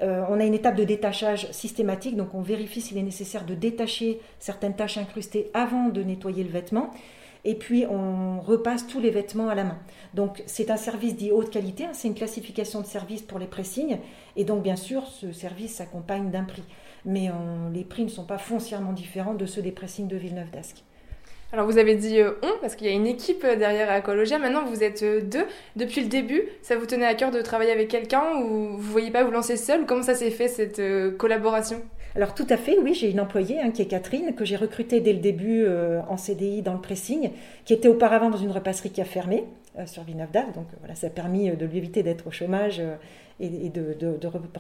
Euh, 0.04 0.24
on 0.30 0.40
a 0.42 0.44
une 0.44 0.54
étape 0.54 0.76
de 0.76 0.84
détachage 0.84 1.50
systématique, 1.52 2.18
donc 2.18 2.34
on 2.34 2.42
vérifie 2.42 2.82
s'il 2.82 2.98
est 2.98 3.04
nécessaire 3.04 3.46
de 3.46 3.56
détacher 3.56 4.20
certaines 4.40 4.76
taches 4.76 4.98
incrustées 4.98 5.50
avant 5.54 5.88
de 5.88 6.04
nettoyer 6.04 6.44
le 6.44 6.50
vêtement 6.50 6.92
et 7.46 7.56
puis 7.56 7.86
on 7.88 8.40
repasse 8.40 8.88
tous 8.88 9.00
les 9.00 9.10
vêtements 9.10 9.50
à 9.50 9.56
la 9.56 9.64
main. 9.64 9.78
Donc 10.14 10.44
c'est 10.46 10.72
un 10.72 10.78
service 10.78 11.16
dit 11.16 11.32
haute 11.32 11.50
qualité, 11.50 11.86
hein, 11.86 11.92
c'est 11.94 12.08
une 12.08 12.16
classification 12.16 12.82
de 12.82 12.86
service 12.86 13.22
pour 13.22 13.40
les 13.40 13.48
pressings, 13.48 13.98
et 14.36 14.44
donc 14.44 14.64
bien 14.64 14.76
sûr 14.76 15.06
ce 15.08 15.32
service 15.32 15.76
s'accompagne 15.76 16.32
d'un 16.32 16.44
prix. 16.44 16.64
Mais 17.06 17.30
les 17.74 17.86
prix 17.86 18.04
ne 18.04 18.10
sont 18.10 18.26
pas 18.26 18.38
foncièrement 18.38 18.92
différents 18.92 19.34
de 19.34 19.46
ceux 19.46 19.62
des 19.62 19.72
pressings 19.72 20.08
de 20.08 20.18
Villeneuve 20.18 20.52
d'Ascq. 20.52 20.84
Alors 21.52 21.66
vous 21.66 21.80
avez 21.80 21.96
dit 21.96 22.20
euh, 22.20 22.34
on 22.44 22.52
parce 22.62 22.76
qu'il 22.76 22.86
y 22.86 22.92
a 22.92 22.94
une 22.94 23.08
équipe 23.08 23.44
euh, 23.44 23.56
derrière 23.56 23.90
Ecologia. 23.98 24.38
Maintenant 24.38 24.66
vous 24.66 24.84
êtes 24.84 25.02
euh, 25.02 25.22
deux. 25.22 25.46
Depuis 25.76 26.02
le 26.02 26.08
début, 26.08 26.44
ça 26.62 26.76
vous 26.76 26.86
tenait 26.86 27.08
à 27.08 27.16
cœur 27.16 27.32
de 27.32 27.42
travailler 27.42 27.72
avec 27.72 27.88
quelqu'un 27.88 28.36
ou 28.38 28.78
vous 28.78 28.92
voyez 28.92 29.10
pas 29.10 29.24
vous 29.24 29.32
lancer 29.32 29.58
seul? 29.58 29.88
Comment 29.88 30.04
ça 30.04 30.14
s'est 30.14 30.30
fait 30.30 30.48
cette 30.48 30.80
collaboration? 31.18 31.82
Alors 32.20 32.36
tout 32.36 32.48
à 32.50 32.58
fait, 32.58 32.78
oui, 32.78 32.94
j'ai 32.94 33.10
une 33.10 33.22
employée 33.22 33.62
hein, 33.62 33.72
qui 33.72 33.82
est 33.82 33.86
Catherine, 33.86 34.36
que 34.36 34.44
j'ai 34.44 34.58
recrutée 34.58 35.00
dès 35.00 35.14
le 35.14 35.20
début 35.20 35.64
euh, 35.64 36.02
en 36.10 36.18
CDI 36.18 36.62
dans 36.62 36.74
le 36.74 36.82
pressing, 36.82 37.32
qui 37.64 37.74
était 37.74 37.88
auparavant 37.88 38.30
dans 38.30 38.38
une 38.38 38.52
repasserie 38.52 38.90
qui 38.90 39.00
a 39.00 39.06
fermé 39.06 39.46
euh, 39.78 39.86
sur 39.86 40.04
Villeneuve. 40.04 40.28
Donc 40.54 40.66
voilà, 40.80 40.96
ça 40.96 41.08
a 41.08 41.10
permis 41.10 41.50
euh, 41.50 41.56
de 41.56 41.66
lui 41.66 41.78
éviter 41.78 42.04
d'être 42.04 42.28
au 42.28 42.32
chômage 42.32 42.82
et, 43.40 43.70
de, 43.70 43.96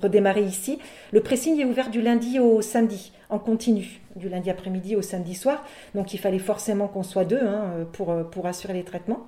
redémarrer 0.02 0.44
ici. 0.44 0.80
Le 1.12 1.20
pressing 1.20 1.60
est 1.60 1.66
ouvert 1.66 1.90
du 1.90 2.02
lundi 2.02 2.40
au 2.40 2.62
samedi, 2.62 3.12
en 3.28 3.40
continu, 3.40 4.00
du 4.16 4.30
lundi 4.30 4.50
après-midi 4.50 4.96
au 4.96 5.02
samedi 5.02 5.36
soir. 5.36 5.66
Donc 5.96 6.14
il 6.14 6.18
fallait 6.18 6.40
forcément 6.40 6.88
qu'on 6.88 7.04
soit 7.04 7.26
deux 7.26 7.42
hein, 7.44 7.88
pour, 7.92 8.16
pour 8.32 8.46
assurer 8.46 8.72
les 8.72 8.84
traitements. 8.84 9.28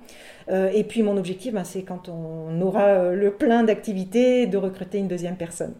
et 0.50 0.84
puis 0.84 1.02
mon 1.02 1.18
objectif, 1.18 1.52
ben, 1.52 1.64
c'est 1.64 1.82
quand 1.82 2.08
on 2.08 2.58
aura 2.62 3.10
le 3.10 3.30
plein 3.30 3.62
d'activités, 3.62 4.46
de 4.46 4.56
recruter 4.56 4.96
une 4.96 5.08
deuxième 5.08 5.36
personne. 5.36 5.74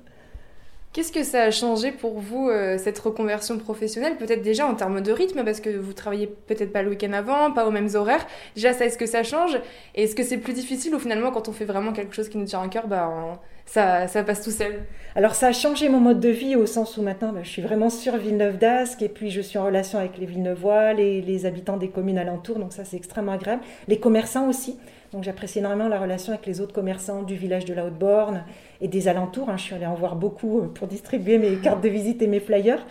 Qu'est-ce 0.92 1.10
que 1.10 1.22
ça 1.22 1.44
a 1.44 1.50
changé 1.50 1.90
pour 1.90 2.20
vous, 2.20 2.50
euh, 2.50 2.76
cette 2.76 2.98
reconversion 2.98 3.56
professionnelle 3.58 4.18
Peut-être 4.18 4.42
déjà 4.42 4.66
en 4.66 4.74
termes 4.74 5.00
de 5.00 5.10
rythme, 5.10 5.42
parce 5.42 5.60
que 5.60 5.70
vous 5.70 5.94
travaillez 5.94 6.26
peut-être 6.26 6.70
pas 6.70 6.82
le 6.82 6.90
week-end 6.90 7.14
avant, 7.14 7.50
pas 7.50 7.66
aux 7.66 7.70
mêmes 7.70 7.88
horaires. 7.94 8.26
Déjà, 8.56 8.74
ça, 8.74 8.84
est-ce 8.84 8.98
que 8.98 9.06
ça 9.06 9.22
change? 9.22 9.58
Et 9.94 10.02
est-ce 10.02 10.14
que 10.14 10.22
c'est 10.22 10.36
plus 10.36 10.52
difficile 10.52 10.94
ou 10.94 10.98
finalement, 10.98 11.30
quand 11.30 11.48
on 11.48 11.52
fait 11.52 11.64
vraiment 11.64 11.94
quelque 11.94 12.14
chose 12.14 12.28
qui 12.28 12.36
nous 12.36 12.44
tient 12.44 12.60
à 12.60 12.68
cœur, 12.68 12.88
bah, 12.88 13.40
ça, 13.66 14.06
ça, 14.08 14.22
passe 14.22 14.42
tout 14.42 14.50
seul 14.50 14.80
Alors, 15.14 15.34
ça 15.34 15.48
a 15.48 15.52
changé 15.52 15.88
mon 15.88 16.00
mode 16.00 16.20
de 16.20 16.28
vie 16.28 16.56
au 16.56 16.66
sens 16.66 16.96
où 16.96 17.02
maintenant, 17.02 17.32
bah, 17.32 17.40
je 17.42 17.48
suis 17.48 17.62
vraiment 17.62 17.90
sur 17.90 18.16
Villeneuve 18.16 18.58
d'Ascq 18.58 19.02
et 19.02 19.08
puis 19.08 19.30
je 19.30 19.40
suis 19.40 19.58
en 19.58 19.64
relation 19.64 19.98
avec 19.98 20.18
les 20.18 20.26
Villeneuvois, 20.26 20.92
les, 20.92 21.22
les 21.22 21.46
habitants 21.46 21.76
des 21.76 21.88
communes 21.88 22.18
alentours, 22.18 22.58
donc 22.58 22.72
ça, 22.72 22.84
c'est 22.84 22.96
extrêmement 22.96 23.32
agréable. 23.32 23.62
Les 23.88 23.98
commerçants 23.98 24.48
aussi. 24.48 24.78
Donc 25.12 25.24
j'apprécie 25.24 25.58
énormément 25.58 25.88
la 25.88 26.00
relation 26.00 26.32
avec 26.32 26.46
les 26.46 26.60
autres 26.62 26.72
commerçants 26.72 27.22
du 27.22 27.34
village 27.34 27.66
de 27.66 27.74
la 27.74 27.84
Haute-Borne 27.84 28.44
et 28.80 28.88
des 28.88 29.08
alentours. 29.08 29.50
Hein. 29.50 29.58
Je 29.58 29.64
suis 29.64 29.74
allée 29.74 29.86
en 29.86 29.94
voir 29.94 30.16
beaucoup 30.16 30.62
pour 30.74 30.86
distribuer 30.86 31.36
mes 31.36 31.56
cartes 31.56 31.82
de 31.82 31.88
visite 31.88 32.22
et 32.22 32.26
mes 32.26 32.40
flyers. 32.40 32.84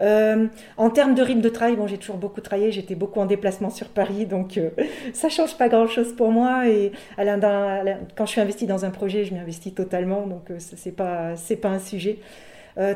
Euh, 0.00 0.46
en 0.76 0.90
termes 0.90 1.14
de 1.14 1.22
rythme 1.22 1.40
de 1.40 1.48
travail, 1.48 1.76
bon, 1.76 1.86
j'ai 1.86 1.98
toujours 1.98 2.16
beaucoup 2.16 2.40
travaillé, 2.40 2.72
j'étais 2.72 2.94
beaucoup 2.94 3.20
en 3.20 3.26
déplacement 3.26 3.70
sur 3.70 3.88
Paris, 3.88 4.26
donc 4.26 4.58
euh, 4.58 4.70
ça 5.12 5.28
change 5.28 5.56
pas 5.56 5.68
grand-chose 5.68 6.14
pour 6.14 6.30
moi. 6.30 6.68
Et 6.68 6.92
quand 7.16 8.26
je 8.26 8.30
suis 8.30 8.40
investie 8.40 8.66
dans 8.66 8.84
un 8.84 8.90
projet, 8.90 9.24
je 9.24 9.34
m'investis 9.34 9.74
totalement, 9.74 10.26
donc 10.26 10.48
ce 10.58 10.76
c'est 10.76 10.92
pas 10.92 11.36
c'est 11.36 11.56
pas 11.56 11.70
un 11.70 11.78
sujet. 11.78 12.18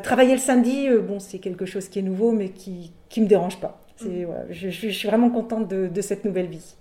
travailler 0.02 0.33
le 0.33 0.40
samedi, 0.40 0.88
bon, 1.07 1.21
c'est 1.21 1.38
quelque 1.38 1.67
chose 1.67 1.88
qui 1.88 1.99
est 2.00 2.02
nouveau, 2.02 2.33
mais 2.33 2.50
qui 2.50 2.93
qui 3.09 3.21
me 3.21 3.26
dérange 3.26 3.59
pas. 3.61 3.81
Mmh. 4.00 4.26
je, 4.50 4.71
je, 4.71 4.88
suis 4.90 5.09
vraiment 5.09 5.28
contente 5.28 5.67
de, 5.67 5.88
de 5.88 6.00
cette 6.00 6.25
nouvelle 6.25 6.47
vie. 6.47 6.76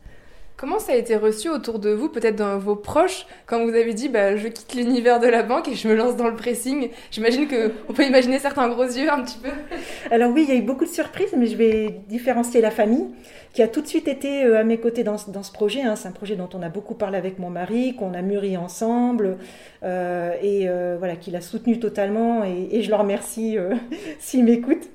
Comment 0.58 0.80
ça 0.80 0.94
a 0.94 0.96
été 0.96 1.16
reçu 1.16 1.50
autour 1.50 1.78
de 1.78 1.92
vous, 1.92 2.10
peut-être 2.10 2.36
dans 2.36 2.58
vos 2.58 2.76
proches, 2.76 3.28
quand 3.46 3.64
vous 3.64 3.76
avez 3.76 3.94
dit 3.94 4.10
bah, 4.10 4.36
je 4.38 4.48
quitte 4.48 4.74
l'univers 4.74 5.20
de 5.20 5.28
la 5.28 5.44
banque 5.44 5.68
et 5.68 5.76
je 5.76 5.88
me 5.88 5.94
lance 5.94 6.16
dans 6.16 6.28
le 6.28 6.36
pressing? 6.36 6.90
J'imagine 7.12 7.48
qu'on 7.48 7.94
peut 7.94 8.04
imaginer 8.04 8.40
certains 8.40 8.68
gros 8.68 8.86
yeux 8.86 9.08
un 9.08 9.22
petit 9.22 9.38
peu. 9.38 9.52
Alors 10.12 10.32
oui, 10.32 10.46
il 10.48 10.52
y 10.52 10.58
a 10.58 10.60
eu 10.60 10.64
beaucoup 10.64 10.86
de 10.86 10.90
surprises, 10.90 11.36
mais 11.38 11.46
je 11.46 11.56
vais 11.56 12.02
différencier 12.10 12.60
la 12.60 12.72
famille 12.72 13.06
qui 13.54 13.62
a 13.62 13.68
tout 13.68 13.82
de 13.82 13.88
suite 13.88 14.08
été 14.08 14.46
euh, 14.46 14.60
à 14.60 14.64
mes 14.64 14.80
côtés 14.80 15.04
dans, 15.04 15.18
ce 15.20 15.52
projet. 15.52 15.84
Hein. 15.84 15.96
C'est 15.96 16.08
un 16.08 16.12
projet 16.12 16.36
dont 16.36 16.50
on 16.56 16.64
a 16.64 16.70
beaucoup 16.70 16.96
parlé 16.96 17.20
avec 17.20 17.38
mon 17.38 17.52
mari, 17.52 17.96
qu'on 17.96 18.16
a 18.16 18.24
mûri 18.24 18.58
ensemble 18.58 19.38
euh, 19.84 20.34
et 20.42 20.68
euh, 20.68 20.96
voilà, 20.98 21.18
qu'il 21.18 21.36
a 21.36 21.42
soutenu 21.42 21.80
totalement 21.80 22.44
et, 22.44 22.82
je 22.82 22.90
le 22.90 22.96
remercie 22.96 23.58
s'il 24.20 24.44
m'écoute 24.44 24.90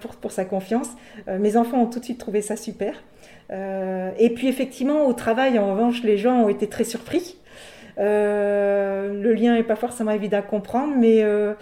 pour, 0.00 0.14
pour 0.14 0.30
sa 0.30 0.44
confiance. 0.44 0.90
mes 1.26 1.56
enfants 1.56 1.82
ont 1.82 1.86
tout 1.86 1.98
de 1.98 2.04
suite 2.04 2.18
trouvé 2.18 2.40
ça 2.40 2.54
super. 2.54 3.02
Euh, 3.52 4.10
et 4.18 4.30
puis 4.30 4.48
effectivement, 4.48 5.06
au 5.06 5.12
travail, 5.12 5.58
en 5.58 5.72
revanche, 5.72 6.02
les 6.02 6.16
gens 6.16 6.44
ont 6.44 6.48
été 6.48 6.68
très 6.68 6.84
surpris. 6.84 7.36
Euh, 7.98 9.12
le 9.12 9.32
lien 9.34 9.54
n'est 9.54 9.64
pas 9.64 9.76
forcément 9.76 10.12
évident 10.12 10.38
à 10.38 10.42
comprendre, 10.42 10.94
mais 10.96 11.22
euh, 11.22 11.54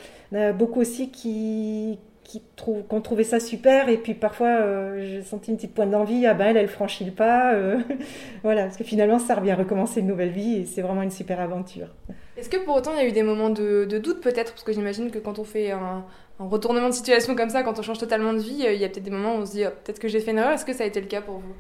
beaucoup 0.53 0.81
aussi 0.81 1.11
qui, 1.11 1.99
qui 2.23 2.43
trouvent, 2.55 2.85
qu'on 2.85 3.01
trouvait 3.01 3.25
ça 3.25 3.41
super, 3.41 3.89
et 3.89 3.97
puis 3.97 4.15
parfois 4.15 4.99
j'ai 4.99 5.23
senti 5.23 5.51
une 5.51 5.57
petite 5.57 5.75
pointe 5.75 5.91
d'envie, 5.91 6.27
ah 6.27 6.35
ben 6.35 6.49
elle, 6.49 6.59
elle 6.59 6.69
franchit 6.69 7.05
le 7.07 7.11
pas, 7.11 7.57
voilà, 8.45 8.65
parce 8.65 8.77
que 8.77 8.85
finalement 8.85 9.19
ça 9.19 9.35
revient 9.35 9.53
à 9.53 9.57
recommencer 9.57 10.01
une 10.01 10.07
nouvelle 10.07 10.31
vie, 10.31 10.59
et 10.59 10.65
c'est 10.65 10.83
vraiment 10.83 11.03
une 11.03 11.11
super 11.11 11.41
aventure. 11.41 11.89
Est-ce 12.37 12.51
que 12.51 12.59
pour 12.59 12.77
autant 12.77 12.93
il 12.93 12.99
y 12.99 13.01
a 13.01 13.09
eu 13.09 13.13
des 13.13 13.25
moments 13.25 13.51
de, 13.51 13.87
doute 13.99 14.21
peut-être, 14.21 14.53
parce 14.53 14.63
que 14.63 14.73
j'imagine 14.73 15.11
que 15.11 15.19
quand 15.19 15.41
on 15.41 15.45
fait 15.45 15.73
un, 15.73 16.05
retournement 16.39 16.89
de 16.89 16.95
situation 16.95 17.35
comme 17.35 17.51
ça, 17.51 17.65
quand 17.65 17.81
on 17.81 17.83
change 17.83 17.99
totalement 17.99 18.33
de 18.33 18.39
vie, 18.39 18.65
il 18.65 18.81
y 18.81 18.85
a 18.85 18.89
peut-être 18.89 19.03
des 19.03 19.11
moments 19.11 19.35
où 19.35 19.39
on 19.39 19.47
se 19.47 19.53
dit 19.53 19.65
oh, 19.67 19.71
peut-être 19.83 19.99
que 19.99 20.07
j'ai 20.07 20.21
fait 20.21 20.31
une 20.31 20.39
erreur, 20.39 20.53
est-ce 20.53 20.65
que 20.65 20.75
ça 20.75 20.85
a 20.85 20.87
été 20.87 21.01
le 21.01 21.09
cas 21.09 21.21
pour 21.21 21.39
vous? 21.39 21.55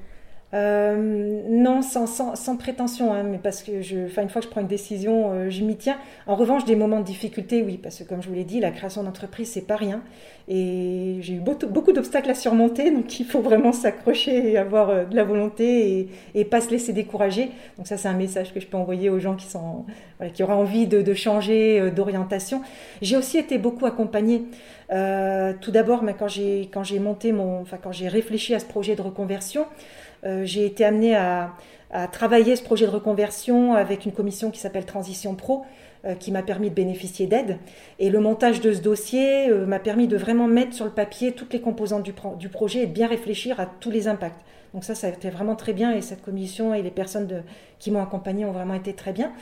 Euh, 0.54 1.42
non, 1.50 1.82
sans, 1.82 2.06
sans, 2.06 2.34
sans 2.34 2.56
prétention, 2.56 3.12
hein, 3.12 3.22
mais 3.22 3.36
parce 3.36 3.62
que 3.62 3.82
je, 3.82 3.98
une 3.98 4.28
fois 4.30 4.40
que 4.40 4.46
je 4.46 4.50
prends 4.50 4.62
une 4.62 4.66
décision, 4.66 5.30
euh, 5.32 5.50
je 5.50 5.62
m'y 5.62 5.76
tiens. 5.76 5.98
En 6.26 6.36
revanche, 6.36 6.64
des 6.64 6.76
moments 6.76 7.00
de 7.00 7.04
difficulté, 7.04 7.62
oui, 7.62 7.76
parce 7.76 7.98
que 7.98 8.04
comme 8.04 8.22
je 8.22 8.28
vous 8.28 8.34
l'ai 8.34 8.44
dit, 8.44 8.58
la 8.58 8.70
création 8.70 9.02
d'entreprise, 9.02 9.50
c'est 9.50 9.66
pas 9.66 9.76
rien. 9.76 10.02
Et 10.48 11.18
j'ai 11.20 11.34
eu 11.34 11.40
beaucoup, 11.40 11.92
d'obstacles 11.92 12.30
à 12.30 12.34
surmonter, 12.34 12.90
donc 12.90 13.20
il 13.20 13.26
faut 13.26 13.42
vraiment 13.42 13.72
s'accrocher 13.72 14.52
et 14.52 14.56
avoir 14.56 14.88
euh, 14.88 15.04
de 15.04 15.14
la 15.14 15.24
volonté 15.24 16.08
et, 16.34 16.44
pas 16.46 16.62
se 16.62 16.70
laisser 16.70 16.94
décourager. 16.94 17.50
Donc 17.76 17.86
ça, 17.86 17.98
c'est 17.98 18.08
un 18.08 18.14
message 18.14 18.54
que 18.54 18.60
je 18.60 18.66
peux 18.66 18.78
envoyer 18.78 19.10
aux 19.10 19.18
gens 19.18 19.36
qui, 19.36 19.46
sont, 19.46 19.84
voilà, 20.16 20.32
qui 20.32 20.42
auraient 20.42 20.54
envie 20.54 20.86
de, 20.86 21.12
changer 21.12 21.78
euh, 21.78 21.90
d'orientation. 21.90 22.62
J'ai 23.02 23.18
aussi 23.18 23.36
été 23.36 23.58
beaucoup 23.58 23.84
accompagnée. 23.84 24.44
Tout 25.60 25.70
d'abord, 25.70 26.02
quand 26.18 26.28
j'ai 26.28 26.98
monté 26.98 27.32
mon, 27.32 27.60
enfin 27.60 27.76
quand 27.76 27.92
j'ai 27.92 28.08
réfléchi 28.08 28.54
à 28.54 28.58
ce 28.58 28.64
projet 28.64 28.96
de 28.96 29.02
reconversion. 29.02 29.66
Euh, 30.24 30.44
j'ai 30.44 30.66
été 30.66 30.84
amenée 30.84 31.16
à, 31.16 31.54
travailler 32.12 32.54
ce 32.54 32.62
projet 32.62 32.84
de 32.84 32.90
reconversion 32.90 33.72
avec 33.72 34.04
une 34.04 34.12
commission 34.12 34.50
qui 34.50 34.60
s'appelle 34.60 34.84
Transition 34.84 35.34
Pro, 35.34 35.64
euh, 36.04 36.14
qui 36.14 36.30
m'a 36.30 36.42
permis 36.42 36.68
de 36.68 36.74
bénéficier 36.74 37.26
d'aide. 37.26 37.58
Et 37.98 38.10
le 38.10 38.20
montage 38.20 38.60
de 38.60 38.74
ce 38.74 38.82
dossier 38.82 39.48
euh, 39.48 39.64
m'a 39.64 39.78
permis 39.78 40.06
de 40.06 40.18
vraiment 40.18 40.46
mettre 40.46 40.74
sur 40.74 40.84
le 40.84 40.90
papier 40.90 41.32
toutes 41.32 41.54
les 41.54 41.62
composantes 41.62 42.02
du, 42.02 42.48
projet 42.50 42.80
et 42.80 42.86
de 42.86 42.92
bien 42.92 43.06
réfléchir 43.06 43.58
à 43.58 43.64
tous 43.64 43.90
les 43.90 44.06
impacts. 44.06 44.40
Donc 44.74 44.84
ça, 44.84 44.94
ça 44.94 45.06
a 45.06 45.10
été 45.10 45.30
vraiment 45.30 45.56
très 45.56 45.72
bien 45.72 45.92
et 45.92 46.02
cette 46.02 46.20
commission 46.20 46.74
et 46.74 46.82
les 46.82 46.90
personnes 46.90 47.42
qui 47.78 47.90
m'ont 47.90 48.02
accompagné 48.02 48.44
ont 48.44 48.52
vraiment 48.52 48.74
été 48.74 48.92
très 48.92 49.14
bien. 49.14 49.32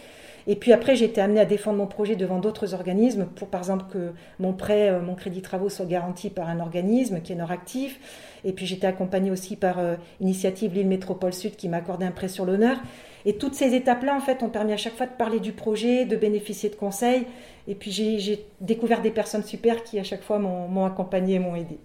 Et 0.49 0.55
puis 0.55 0.73
après, 0.73 0.95
j'ai 0.95 1.07
été 1.07 1.21
amenée 1.21 1.41
à 1.41 1.45
défendre 1.45 1.79
mon 1.79 1.87
projet 1.87 2.15
devant 2.15 2.39
d'autres 2.39 2.75
organismes 2.75 3.27
pour, 3.27 3.49
par 3.49 3.61
exemple, 3.61 3.87
que 3.91 4.13
mon 4.39 4.53
prêt, 4.53 4.91
euh, 4.91 5.01
mon 5.01 5.15
crédit 5.15 5.43
travaux 5.43 5.69
soit 5.69 5.87
garanti 5.87 6.31
par 6.31 6.49
un 6.49 6.61
organisme 6.61 7.21
qui 7.21 7.33
est 7.33 7.37
Noractif. 7.37 7.99
Et 8.45 8.53
puis 8.53 8.65
j'étais 8.65 8.87
accompagnée 8.87 9.33
aussi 9.33 9.57
par 9.57 9.79
euh, 9.79 9.97
Initiative 10.21 10.73
Lille 10.73 10.87
Métropole 10.87 11.33
Sud 11.33 11.57
qui 11.57 11.69
m'a 11.69 11.79
accordé 11.79 12.07
un 12.07 12.13
prêt 12.13 12.29
sur 12.29 12.45
l'honneur. 12.45 12.77
Et 13.25 13.39
toutes 13.39 13.55
ces 13.55 13.75
étapes-là, 13.75 14.15
en 14.15 14.21
fait, 14.21 14.45
ont 14.45 14.49
permis 14.49 14.73
à 14.73 14.77
chaque 14.77 14.95
fois 14.95 15.07
de 15.07 15.17
parler 15.19 15.41
du 15.41 15.51
projet, 15.51 16.05
de 16.05 16.15
bénéficier 16.15 16.71
de 16.71 16.77
conseils. 16.77 17.25
Et 17.67 17.75
puis 17.75 17.91
j'ai 17.91 18.47
découvert 18.61 19.03
des 19.03 19.11
personnes 19.11 19.43
super 19.43 19.83
qui, 19.83 19.99
à 19.99 20.05
chaque 20.05 20.23
fois, 20.23 20.39
m'ont 20.39 20.85
accompagnée 20.85 21.35
et 21.35 21.39
m'ont 21.41 21.57
aidée. 21.57 21.81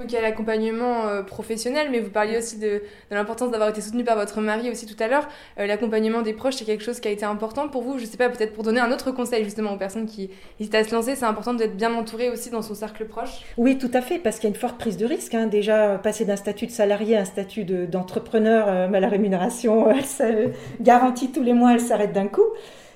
Donc 0.00 0.12
il 0.12 0.14
y 0.14 0.18
a 0.18 0.22
l'accompagnement 0.22 1.06
euh, 1.06 1.22
professionnel, 1.22 1.88
mais 1.90 2.00
vous 2.00 2.10
parliez 2.10 2.36
aussi 2.36 2.58
de, 2.58 2.82
l'importance 3.10 3.50
d'avoir 3.50 3.70
été 3.70 3.80
soutenu 3.80 4.04
par 4.04 4.16
votre 4.16 4.40
mari 4.40 4.70
aussi 4.70 4.86
tout 4.86 5.02
à 5.02 5.08
l'heure. 5.08 5.26
Euh, 5.58 5.66
l'accompagnement 5.66 6.22
des 6.22 6.34
proches, 6.34 6.56
c'est 6.56 6.64
quelque 6.64 6.84
chose 6.84 7.00
qui 7.00 7.08
a 7.08 7.10
été 7.10 7.24
important 7.24 7.68
pour 7.68 7.82
vous? 7.82 7.98
Je 7.98 8.04
ne 8.04 8.08
sais 8.08 8.18
pas, 8.18 8.28
peut-être 8.28 8.52
pour 8.52 8.62
donner 8.62 8.80
un 8.80 8.92
autre 8.92 9.10
conseil 9.10 9.44
justement 9.44 9.72
aux 9.72 9.78
personnes 9.78 10.06
qui 10.06 10.30
hésitent 10.60 10.74
à 10.74 10.84
se 10.84 10.94
lancer, 10.94 11.16
c'est 11.16 11.24
important 11.24 11.54
d'être 11.54 11.76
bien 11.76 11.94
entouré 11.94 12.30
aussi 12.30 12.50
dans 12.50 12.62
son 12.62 12.74
cercle 12.74 13.06
proche? 13.06 13.42
Oui, 13.56 13.78
tout 13.78 13.90
à 13.94 14.02
fait, 14.02 14.18
parce 14.18 14.36
qu'il 14.36 14.50
y 14.50 14.52
a 14.52 14.54
une 14.54 14.60
forte 14.60 14.78
prise 14.78 14.96
de 14.98 15.06
risque. 15.06 15.34
Hein. 15.34 15.46
Déjà, 15.46 15.98
passer 15.98 16.24
d'un 16.24 16.36
statut 16.36 16.66
de 16.66 16.72
salarié 16.72 17.16
à 17.16 17.20
un 17.20 17.24
statut 17.24 17.64
d'entrepreneur, 17.64 18.68
euh, 18.68 18.88
la 18.88 19.08
rémunération, 19.08 19.90
elle, 20.20 20.52
garantie 20.80 21.32
tous 21.32 21.42
les 21.42 21.52
mois, 21.52 21.72
elle 21.72 21.80
s'arrête 21.80 22.12
d'un 22.12 22.28
coup. 22.28 22.44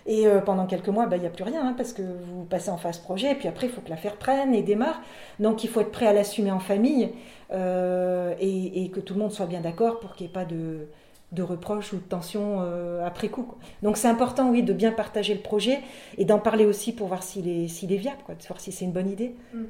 Et 0.07 0.27
euh, 0.27 0.41
pendant 0.41 0.67
quelques 0.67 0.89
mois, 0.89 1.07
bah, 1.07 1.17
il 1.17 1.21
n'y 1.21 1.27
a 1.27 1.31
plus 1.31 1.45
rien, 1.45 1.67
hein, 1.67 1.75
parce 1.77 1.93
que 1.93 2.03
vous 2.03 2.45
passez 2.45 2.71
en 2.71 2.79
phase 2.79 2.99
projet, 2.99 3.33
et 3.33 3.35
puis 3.35 3.49
après, 3.49 3.67
il 3.67 3.73
faut 3.73 3.81
que 3.81 3.91
l'affaire 3.91 4.17
prenne 4.17 4.55
et 4.55 4.63
démarre. 4.63 5.01
Donc, 5.39 5.65
il 5.65 5.71
faut 5.71 5.81
être 5.81 5.93
prêt 5.93 6.07
à 6.07 6.13
l'assumer 6.13 6.51
en 6.51 6.61
famille, 6.61 7.11
euh, 7.53 8.35
et, 8.41 8.91
que 8.91 9.01
tout 9.01 9.15
le 9.15 9.21
monde 9.21 9.33
soit 9.33 9.47
bien 9.47 9.61
d'accord 9.61 10.01
pour 10.01 10.15
qu'il 10.15 10.27
n'y 10.27 10.31
ait 10.31 10.33
pas 10.33 10.45
de, 10.45 11.43
reproches 11.43 11.93
ou 11.93 11.97
de 11.97 12.03
tensions 12.03 12.59
euh, 12.61 13.07
après 13.07 13.29
coup. 13.29 13.55
Donc, 13.83 13.97
c'est 13.97 14.09
important, 14.09 14.51
oui, 14.51 14.63
de 14.63 14.73
bien 14.73 14.93
partager 14.93 15.35
le 15.35 15.41
projet, 15.41 15.81
et 16.17 16.25
d'en 16.25 16.39
parler 16.39 16.65
aussi 16.65 16.93
pour 16.93 17.09
voir 17.09 17.23
s'il 17.23 17.49
est, 17.49 17.97
viable, 17.97 18.19
quoi, 18.25 18.35
de 18.35 18.43
voir 18.47 18.61
si 18.61 18.73
c'est 18.73 18.85
une 18.85 18.93
bonne 18.93 19.11
idée. 19.11 19.35
Mm. 19.53 19.65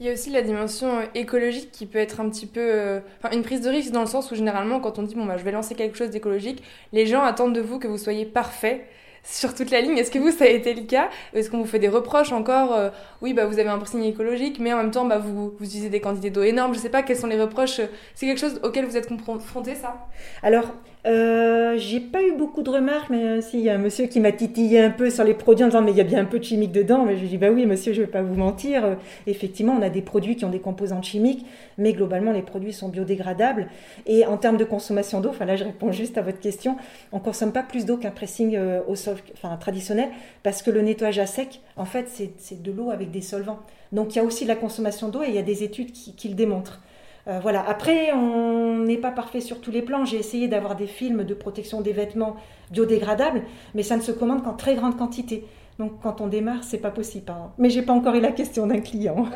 Il 0.00 0.06
y 0.06 0.08
a 0.10 0.12
aussi 0.12 0.30
la 0.30 0.42
dimension 0.42 1.02
écologique 1.14 1.70
qui 1.70 1.86
peut 1.86 2.00
être 2.00 2.20
un 2.20 2.28
petit 2.28 2.46
peu. 2.46 3.00
enfin, 3.20 3.32
une 3.32 3.44
prise 3.44 3.60
de 3.60 3.70
risque 3.70 3.92
dans 3.92 4.00
le 4.00 4.08
sens 4.08 4.28
où 4.32 4.34
généralement, 4.34 4.80
quand 4.80 4.98
on 4.98 5.04
dit 5.04 5.14
bon, 5.14 5.24
bah, 5.24 5.36
je 5.36 5.44
vais 5.44 5.52
lancer 5.52 5.76
quelque 5.76 5.96
chose 5.96 6.10
d'écologique, 6.10 6.64
les 6.92 7.06
gens 7.06 7.22
attendent 7.22 7.54
de 7.54 7.60
vous 7.60 7.78
que 7.78 7.86
vous 7.86 7.96
soyez 7.96 8.24
parfait 8.24 8.86
sur 9.24 9.54
toute 9.54 9.70
la 9.70 9.80
ligne. 9.80 9.96
Est-ce 9.98 10.10
que 10.10 10.18
vous, 10.18 10.30
ça 10.30 10.44
a 10.44 10.48
été 10.48 10.74
le 10.74 10.82
cas? 10.82 11.08
Est-ce 11.32 11.50
qu'on 11.50 11.58
vous 11.58 11.66
fait 11.66 11.78
des 11.78 11.88
reproches 11.88 12.32
encore 12.32 12.74
euh, 12.74 12.90
Oui, 13.22 13.32
bah, 13.32 13.46
vous 13.46 13.58
avez 13.58 13.70
un 13.70 13.78
pressing 13.78 14.02
écologique, 14.02 14.58
mais 14.60 14.72
en 14.72 14.76
même 14.76 14.90
temps, 14.90 15.06
bah, 15.06 15.18
vous, 15.18 15.54
vous 15.58 15.64
utilisez 15.64 15.88
des 15.88 16.00
quantités 16.00 16.30
d'eau 16.30 16.42
énormes. 16.42 16.74
Je 16.74 16.78
sais 16.78 16.90
pas 16.90 17.02
quels 17.02 17.16
sont 17.16 17.26
les 17.26 17.40
reproches. 17.40 17.80
C'est 18.14 18.26
quelque 18.26 18.40
chose 18.40 18.60
auquel 18.62 18.84
vous 18.84 18.96
êtes 18.96 19.08
confronté, 19.24 19.74
ça? 19.74 20.06
Alors, 20.42 20.64
euh, 21.06 21.76
j'ai 21.76 22.00
pas 22.00 22.22
eu 22.22 22.32
beaucoup 22.32 22.62
de 22.62 22.70
remarques, 22.70 23.10
mais 23.10 23.22
euh, 23.22 23.40
si, 23.42 23.58
il 23.58 23.64
y 23.64 23.68
a 23.68 23.74
un 23.74 23.78
monsieur 23.78 24.06
qui 24.06 24.20
m'a 24.20 24.32
titillé 24.32 24.80
un 24.80 24.90
peu 24.90 25.10
sur 25.10 25.22
les 25.22 25.34
produits 25.34 25.62
en 25.62 25.68
disant 25.68 25.82
mais 25.82 25.90
il 25.90 25.98
y 25.98 26.00
a 26.00 26.04
bien 26.04 26.20
un 26.20 26.24
peu 26.24 26.38
de 26.38 26.44
chimique 26.44 26.72
dedans. 26.72 27.04
Mais 27.04 27.16
je 27.16 27.22
lui 27.22 27.28
dis 27.28 27.36
bah 27.38 27.50
oui 27.50 27.66
monsieur, 27.66 27.92
je 27.92 28.00
vais 28.00 28.06
pas 28.06 28.22
vous 28.22 28.34
mentir. 28.34 28.84
Euh, 28.84 28.94
effectivement, 29.26 29.76
on 29.78 29.82
a 29.82 29.90
des 29.90 30.00
produits 30.00 30.36
qui 30.36 30.46
ont 30.46 30.50
des 30.50 30.60
composantes 30.60 31.04
chimiques, 31.04 31.44
mais 31.76 31.92
globalement 31.92 32.32
les 32.32 32.42
produits 32.42 32.72
sont 32.72 32.88
biodégradables. 32.88 33.68
Et 34.06 34.24
en 34.24 34.38
termes 34.38 34.56
de 34.56 34.64
consommation 34.64 35.20
d'eau, 35.20 35.28
enfin 35.30 35.44
là 35.44 35.56
je 35.56 35.64
réponds 35.64 35.92
juste 35.92 36.16
à 36.16 36.22
votre 36.22 36.40
question, 36.40 36.76
on 37.12 37.18
consomme 37.18 37.52
pas 37.52 37.62
plus 37.62 37.84
d'eau 37.84 37.98
qu'un 37.98 38.10
pressing 38.10 38.58
au 38.86 38.94
sol, 38.94 39.16
enfin 39.34 39.56
traditionnel, 39.56 40.08
parce 40.42 40.62
que 40.62 40.70
le 40.70 40.80
nettoyage 40.80 41.18
à 41.18 41.26
sec, 41.26 41.60
en 41.76 41.84
fait, 41.84 42.06
c'est 42.08 42.62
de 42.62 42.72
l'eau 42.72 42.90
avec 42.90 43.10
des 43.10 43.20
solvants. 43.20 43.58
Donc 43.92 44.14
il 44.14 44.18
y 44.18 44.20
a 44.20 44.24
aussi 44.24 44.44
la 44.44 44.56
consommation 44.56 45.08
d'eau 45.08 45.22
et 45.22 45.28
il 45.28 45.34
y 45.34 45.38
a 45.38 45.42
des 45.42 45.62
études 45.62 45.92
qui 45.92 46.28
le 46.28 46.34
démontrent. 46.34 46.80
Euh, 47.26 47.40
voilà. 47.40 47.66
Après, 47.68 48.12
on 48.12 48.78
n'est 48.78 48.98
pas 48.98 49.10
parfait 49.10 49.40
sur 49.40 49.60
tous 49.60 49.70
les 49.70 49.82
plans. 49.82 50.04
J'ai 50.04 50.18
essayé 50.18 50.48
d'avoir 50.48 50.76
des 50.76 50.86
films 50.86 51.24
de 51.24 51.34
protection 51.34 51.80
des 51.80 51.92
vêtements 51.92 52.36
biodégradables, 52.70 53.42
mais 53.74 53.82
ça 53.82 53.96
ne 53.96 54.02
se 54.02 54.12
commande 54.12 54.42
qu'en 54.42 54.54
très 54.54 54.74
grande 54.74 54.96
quantité. 54.96 55.46
Donc, 55.78 56.00
quand 56.02 56.20
on 56.20 56.26
démarre, 56.26 56.62
c'est 56.62 56.78
pas 56.78 56.90
possible. 56.90 57.30
Hein. 57.30 57.52
Mais 57.58 57.70
j'ai 57.70 57.82
pas 57.82 57.92
encore 57.92 58.14
eu 58.14 58.20
la 58.20 58.32
question 58.32 58.66
d'un 58.66 58.80
client. 58.80 59.26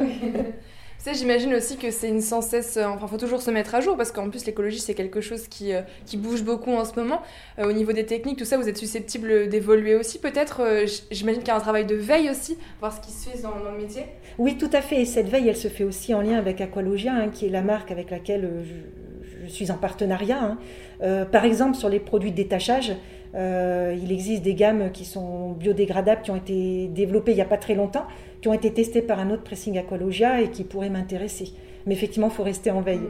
sais, 1.02 1.14
j'imagine 1.14 1.54
aussi 1.54 1.76
que 1.76 1.90
c'est 1.90 2.08
une 2.08 2.20
sans 2.20 2.40
cesse. 2.40 2.76
Euh, 2.76 2.86
enfin, 2.86 3.06
faut 3.06 3.16
toujours 3.16 3.42
se 3.42 3.50
mettre 3.50 3.74
à 3.74 3.80
jour 3.80 3.96
parce 3.96 4.12
qu'en 4.12 4.28
plus, 4.30 4.46
l'écologie, 4.46 4.80
c'est 4.80 4.94
quelque 4.94 5.20
chose 5.20 5.48
qui, 5.48 5.72
euh, 5.72 5.82
qui 6.06 6.16
bouge 6.16 6.42
beaucoup 6.42 6.72
en 6.72 6.84
ce 6.84 6.98
moment. 6.98 7.22
Euh, 7.58 7.68
au 7.68 7.72
niveau 7.72 7.92
des 7.92 8.04
techniques, 8.04 8.38
tout 8.38 8.44
ça, 8.44 8.56
vous 8.56 8.68
êtes 8.68 8.76
susceptible 8.76 9.48
d'évoluer 9.48 9.94
aussi, 9.94 10.18
peut-être. 10.18 10.62
j'imagine 11.10 11.40
qu'il 11.40 11.48
y 11.48 11.52
a 11.52 11.56
un 11.56 11.60
travail 11.60 11.86
de 11.86 11.94
veille 11.94 12.30
aussi, 12.30 12.58
voir 12.80 12.92
ce 12.92 13.00
qui 13.00 13.12
se 13.12 13.28
fait 13.28 13.42
dans, 13.42 13.52
le 13.72 13.80
métier. 13.80 14.02
Oui, 14.38 14.56
tout 14.56 14.70
à 14.72 14.80
fait. 14.80 15.02
Et 15.02 15.04
cette 15.04 15.28
veille, 15.28 15.48
elle 15.48 15.56
se 15.56 15.68
fait 15.68 15.84
aussi 15.84 16.14
en 16.14 16.20
lien 16.20 16.36
avec 16.38 16.60
Aqualogia, 16.60 17.12
hein, 17.12 17.28
qui 17.28 17.46
est 17.46 17.50
la 17.50 17.62
marque 17.62 17.90
avec 17.90 18.10
laquelle 18.10 18.50
je, 18.64 19.48
suis 19.48 19.70
en 19.70 19.78
partenariat. 19.78 20.58
Hein. 21.00 21.24
par 21.32 21.44
exemple, 21.46 21.74
sur 21.74 21.88
les 21.88 22.00
produits 22.00 22.32
de 22.32 22.36
détachage, 22.36 22.92
il 23.34 24.12
existe 24.12 24.42
des 24.42 24.54
gammes 24.54 24.90
qui 24.92 25.04
sont 25.04 25.52
biodégradables, 25.52 26.22
qui 26.22 26.30
ont 26.30 26.36
été 26.36 26.88
développées 26.88 27.32
il 27.32 27.36
n'y 27.36 27.40
a 27.40 27.46
pas 27.46 27.58
très 27.58 27.74
longtemps, 27.74 28.06
qui 28.40 28.48
ont 28.48 28.54
été 28.54 28.72
testées 28.72 29.02
par 29.02 29.18
un 29.18 29.30
autre 29.30 29.42
pressing 29.42 29.78
Aqualogia 29.78 30.40
et 30.40 30.50
qui 30.50 30.64
pourraient 30.64 30.90
m'intéresser. 30.90 31.52
Mais 31.86 31.94
effectivement, 31.94 32.28
il 32.28 32.34
faut 32.34 32.42
rester 32.42 32.70
en 32.70 32.80
veille. 32.80 33.08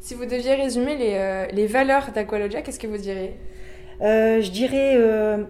Si 0.00 0.14
vous 0.14 0.24
deviez 0.24 0.54
résumer 0.54 0.96
les, 0.96 1.14
euh, 1.14 1.46
les 1.52 1.66
valeurs 1.66 2.12
d'Aqualogia, 2.14 2.62
qu'est-ce 2.62 2.78
que 2.78 2.86
vous 2.86 2.98
diriez? 2.98 3.32
Euh, 4.02 4.40
je 4.42 4.50
dirais 4.50 4.98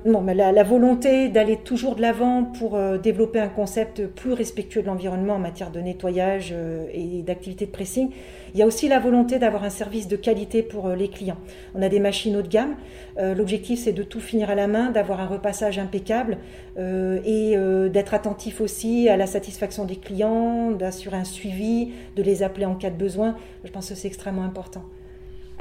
non, 0.04 0.20
mais 0.20 0.34
la, 0.34 0.62
volonté 0.62 1.28
d'aller 1.28 1.56
toujours 1.56 1.96
de 1.96 2.02
l'avant 2.02 2.44
pour 2.44 2.78
développer 2.98 3.40
un 3.40 3.48
concept 3.48 4.06
plus 4.06 4.32
respectueux 4.32 4.82
de 4.82 4.86
l'environnement 4.86 5.34
en 5.34 5.38
matière 5.38 5.70
de 5.70 5.80
nettoyage 5.80 6.54
et 6.92 7.22
d'activité 7.22 7.66
de 7.66 7.70
pressing. 7.70 8.10
Il 8.56 8.60
y 8.60 8.62
a 8.62 8.66
aussi 8.66 8.88
la 8.88 8.98
volonté 8.98 9.38
d'avoir 9.38 9.64
un 9.64 9.70
service 9.70 10.08
de 10.08 10.16
qualité 10.16 10.62
pour 10.62 10.86
euh, 10.86 10.96
les 10.96 11.08
clients. 11.08 11.36
On 11.74 11.82
a 11.82 11.90
des 11.90 12.00
machines 12.00 12.34
haut 12.36 12.42
de 12.42 12.48
gamme. 12.48 12.76
Euh, 13.18 13.34
l'objectif, 13.34 13.78
c'est 13.80 13.92
de 13.92 14.02
tout 14.02 14.18
finir 14.18 14.48
à 14.48 14.54
la 14.54 14.66
main, 14.66 14.90
d'avoir 14.90 15.20
un 15.20 15.26
repassage 15.26 15.78
impeccable 15.78 16.38
euh, 16.78 17.20
et 17.26 17.54
d'être 17.90 18.14
attentif 18.14 18.62
aussi 18.62 19.10
à 19.10 19.18
la 19.18 19.26
satisfaction 19.26 19.84
des 19.84 19.96
clients, 19.96 20.70
d'assurer 20.70 21.18
un 21.18 21.24
suivi, 21.24 21.92
de 22.16 22.22
les 22.22 22.42
appeler 22.42 22.64
en 22.64 22.76
cas 22.76 22.88
de 22.88 22.96
besoin. 22.96 23.36
Je 23.64 23.70
pense 23.70 23.90
que 23.90 23.94
c'est 23.94 24.08
extrêmement 24.08 24.44
important. 24.44 24.82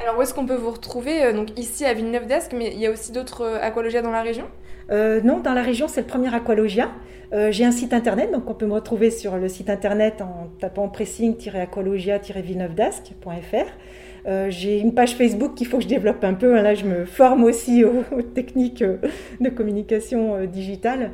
Alors 0.02 0.18
où 0.18 0.22
est-ce 0.22 0.34
qu'on 0.34 0.46
peut 0.46 0.56
vous 0.56 0.72
retrouver 0.72 1.32
Donc 1.34 1.58
ici 1.58 1.86
à 1.86 1.94
Villeneuve 1.94 2.28
d'Ascq, 2.28 2.54
mais 2.54 2.72
il 2.74 2.80
y 2.80 2.86
a 2.86 2.92
aussi 2.92 3.12
d'autres 3.12 3.60
aqualogia 3.62 4.02
dans 4.02 4.12
la 4.12 4.22
région? 4.22 4.46
Non, 4.90 5.40
dans 5.40 5.54
la 5.54 5.64
région 5.64 5.88
c'est 5.88 6.02
le 6.02 6.08
premier 6.08 6.34
aqualogia. 6.34 6.92
Euh, 7.34 7.52
j'ai 7.52 7.66
un 7.66 7.72
site 7.72 7.92
internet, 7.94 8.32
donc 8.32 8.50
on 8.50 8.54
peut 8.54 8.66
me 8.66 8.74
retrouver 8.74 9.12
sur 9.12 9.36
le 9.38 9.50
site 9.50 9.70
internet 9.70 10.22
en 10.22 10.48
tapant 10.60 10.88
pressing-aqualogia-villeneuvedasque.fr. 10.90 13.66
Euh, 14.28 14.48
j'ai 14.50 14.80
une 14.80 14.96
page 14.96 15.16
Facebook 15.16 15.54
qu'il 15.56 15.68
faut 15.68 15.78
que 15.78 15.84
je 15.84 15.88
développe 15.88 16.24
un 16.24 16.34
peu. 16.34 16.58
Hein. 16.58 16.62
Là, 16.62 16.76
je 16.76 16.86
me 16.86 17.06
forme 17.06 17.44
aussi 17.44 17.84
aux, 18.12 18.22
techniques 18.22 18.82
euh, 18.82 18.98
de 19.40 19.50
communication 19.50 20.46
digitale. 20.46 21.12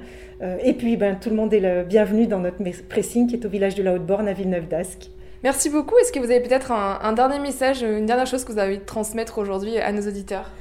et 0.63 0.73
puis, 0.73 0.97
ben, 0.97 1.17
tout 1.19 1.29
le 1.29 1.35
monde 1.35 1.53
est 1.53 1.59
le 1.59 1.83
bienvenu 1.83 2.25
dans 2.27 2.39
notre 2.39 2.57
pressing 2.87 3.27
qui 3.27 3.35
est 3.35 3.45
au 3.45 3.49
village 3.49 3.75
de 3.75 3.83
la 3.83 3.93
Haute-Borne 3.93 4.27
à 4.27 4.33
Villeneuve-d'Ascq. 4.33 5.11
Merci 5.43 5.69
beaucoup. 5.69 5.97
Est-ce 5.97 6.11
que 6.11 6.19
vous 6.19 6.31
avez 6.31 6.39
peut-être 6.39 6.71
un, 6.71 6.99
un, 7.01 7.13
dernier 7.13 7.39
message, 7.39 7.81
une 7.81 8.05
dernière 8.05 8.27
chose 8.27 8.43
que 8.43 8.51
vous 8.51 8.59
avez 8.59 8.73
envie 8.73 8.79
de 8.79 8.85
transmettre 8.85 9.39
aujourd'hui 9.39 9.77
à 9.77 9.91
nos 9.91 10.07
auditeurs? 10.07 10.51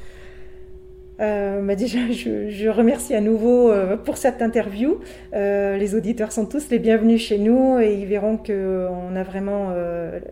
Euh, 1.21 1.61
bah 1.61 1.75
déjà, 1.75 1.99
je, 2.11 2.69
remercie 2.69 3.15
à 3.15 3.21
nouveau 3.21 3.71
euh, 3.71 3.97
pour 3.97 4.17
cette 4.17 4.41
interview. 4.41 5.01
Euh, 5.35 5.77
les 5.77 5.95
auditeurs 5.95 6.33
sont 6.33 6.47
tous 6.47 6.71
les 6.71 6.79
bienvenus 6.79 7.21
chez 7.21 7.39
nous 7.39 7.79
et 7.79 7.95
ils 7.95 8.07
verront 8.07 8.39
qu'on 8.39 9.17
a 9.17 9.23
vraiment 9.23 9.73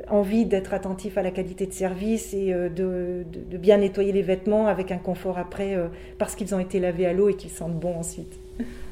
envie 0.08 0.46
d'être 0.46 0.72
attentif 0.72 1.18
à 1.18 1.22
la 1.22 1.30
qualité 1.30 1.66
de 1.66 1.72
service 1.72 2.32
et 2.32 2.52
de, 2.52 3.24
de, 3.50 3.56
bien 3.56 3.78
nettoyer 3.78 4.12
les 4.12 4.22
vêtements 4.22 4.66
avec 4.66 4.90
un 4.90 4.98
confort 4.98 5.38
après 5.38 5.76
parce 6.18 6.34
qu'ils 6.34 6.54
ont 6.54 6.58
été 6.58 6.80
lavés 6.80 7.06
à 7.06 7.12
l'eau 7.12 7.28
et 7.28 7.34
qu'ils 7.34 7.50
sentent 7.50 7.78
bon 7.78 7.96
ensuite. 7.96 8.38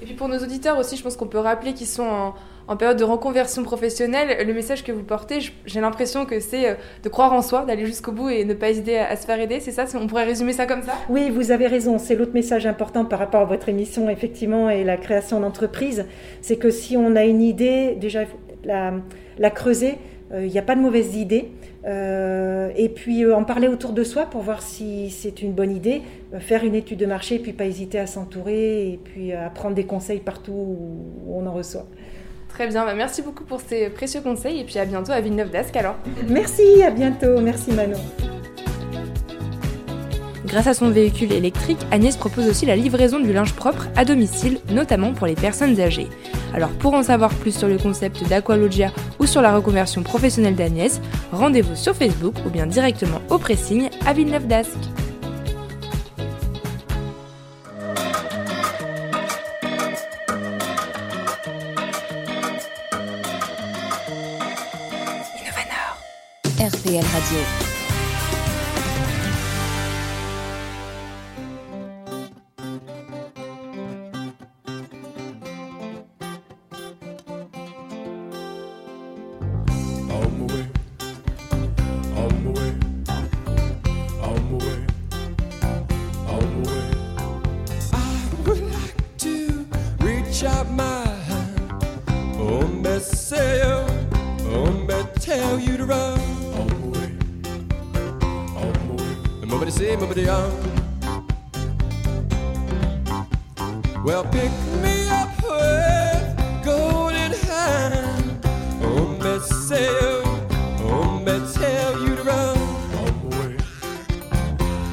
Et 0.02 0.04
puis 0.04 0.14
pour 0.14 0.28
nos 0.28 0.38
auditeurs 0.38 0.78
aussi, 0.78 0.96
je 0.96 1.02
pense 1.02 1.16
qu'on 1.16 1.26
peut 1.26 1.38
rappeler 1.38 1.72
qu'ils 1.72 1.86
sont 1.86 2.04
en 2.04 2.34
en 2.68 2.76
période 2.76 2.98
de 2.98 3.04
reconversion 3.04 3.62
professionnelle, 3.62 4.44
le 4.44 4.52
message 4.52 4.82
que 4.82 4.90
vous 4.90 5.04
portez, 5.04 5.38
j'ai 5.66 5.80
l'impression 5.80 6.26
que 6.26 6.40
c'est 6.40 6.70
euh, 6.70 6.74
de 7.02 7.08
croire 7.08 7.32
en 7.32 7.42
soi, 7.42 7.64
d'aller 7.64 7.86
jusqu'au 7.86 8.12
bout 8.12 8.28
et 8.28 8.44
ne 8.44 8.54
pas 8.54 8.70
hésiter 8.70 8.98
à, 8.98 9.14
se 9.16 9.24
faire 9.24 9.40
aider. 9.40 9.60
C'est 9.60 9.70
ça? 9.70 9.84
On 9.94 10.06
pourrait 10.06 10.24
résumer 10.24 10.52
ça 10.52 10.66
comme 10.66 10.82
ça? 10.82 10.92
Oui, 11.08 11.30
vous 11.30 11.52
avez 11.52 11.68
raison. 11.68 11.98
C'est 11.98 12.16
l'autre 12.16 12.34
message 12.34 12.66
important 12.66 13.04
par 13.04 13.20
rapport 13.20 13.42
à 13.42 13.44
votre 13.44 13.68
émission, 13.68 14.10
effectivement, 14.10 14.68
et 14.68 14.82
la 14.82 14.96
création 14.96 15.40
d'entreprise. 15.40 16.06
C'est 16.42 16.56
que 16.56 16.70
si 16.70 16.96
on 16.96 17.14
a 17.14 17.24
une 17.24 17.42
idée, 17.42 17.96
déjà, 18.00 18.24
la, 18.64 18.94
la 19.38 19.50
creuser. 19.50 19.94
Il 20.32 20.36
euh, 20.36 20.46
n'y 20.48 20.58
a 20.58 20.62
pas 20.62 20.74
de 20.74 20.80
mauvaises 20.80 21.14
idées. 21.14 21.52
Euh, 21.84 22.70
et 22.74 22.88
puis 22.88 23.30
en 23.32 23.44
parler 23.44 23.68
autour 23.68 23.92
de 23.92 24.02
soi 24.02 24.26
pour 24.26 24.40
voir 24.40 24.60
si 24.60 25.10
c'est 25.10 25.40
une 25.40 25.52
bonne 25.52 25.70
idée. 25.70 26.02
faire 26.40 26.64
une 26.64 26.74
étude 26.74 26.98
de 26.98 27.06
marché, 27.06 27.38
puis 27.38 27.52
pas 27.52 27.64
hésiter 27.64 28.00
à 28.00 28.08
s'entourer 28.08 28.88
et 28.88 29.00
puis 29.04 29.32
à 29.32 29.50
prendre 29.50 29.76
des 29.76 29.84
conseils 29.84 30.18
partout 30.18 30.50
où 30.52 31.32
on 31.32 31.46
en 31.46 31.52
reçoit. 31.52 31.86
Très 32.56 32.68
bien, 32.68 32.86
bah, 32.86 32.94
merci 32.94 33.20
beaucoup 33.20 33.44
pour 33.44 33.60
ces 33.60 33.90
précieux 33.90 34.22
conseils 34.22 34.60
et 34.60 34.64
puis 34.64 34.78
à 34.78 34.86
bientôt 34.86 35.12
à 35.12 35.20
Villeneuve 35.20 35.50
d'Ascq 35.50 35.76
alors. 35.76 35.96
Merci, 36.26 36.82
à 36.82 36.90
bientôt, 36.90 37.38
merci 37.38 37.70
Manon. 37.70 38.00
Grâce 40.46 40.66
à 40.66 40.72
son 40.72 40.88
véhicule 40.88 41.32
électrique, 41.32 41.86
Agnès 41.90 42.16
propose 42.16 42.48
aussi 42.48 42.64
la 42.64 42.74
livraison 42.74 43.20
du 43.20 43.34
linge 43.34 43.52
propre 43.52 43.88
à 43.94 44.06
domicile, 44.06 44.58
notamment 44.70 45.12
pour 45.12 45.26
les 45.26 45.34
personnes 45.34 45.78
âgées. 45.78 46.08
Alors 46.54 46.70
pour 46.70 46.94
en 46.94 47.02
savoir 47.02 47.28
plus 47.34 47.54
sur 47.54 47.68
le 47.68 47.76
concept 47.76 48.26
d'Aqualogia 48.26 48.90
ou 49.18 49.26
sur 49.26 49.42
la 49.42 49.54
reconversion 49.54 50.02
professionnelle 50.02 50.56
d'Agnès, 50.56 51.02
rendez-vous 51.32 51.76
sur 51.76 51.94
Facebook 51.94 52.36
ou 52.46 52.48
bien 52.48 52.64
directement 52.64 53.20
au 53.28 53.36
pressing 53.36 53.90
à 54.06 54.14
Villeneuve 54.14 54.46
d'Ascq. 54.46 54.78
Well, 104.04 104.24
pick 104.24 104.52
me 104.82 105.08
up 105.08 105.30
with 105.42 106.64
golden 106.64 107.32
hand. 107.32 108.46
Oh, 108.82 109.18
me 109.20 109.40
oh, 110.80 111.20
tell 111.52 112.00
you 112.00 112.14
to 112.14 112.22
run. 112.22 112.56
Oh 112.94 113.10
boy, 113.24 113.56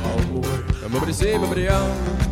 oh 0.06 0.42
boy. 0.42 0.88
Nobody 0.90 1.14
say, 1.14 1.38
nobody 1.38 1.68
else. 1.68 2.23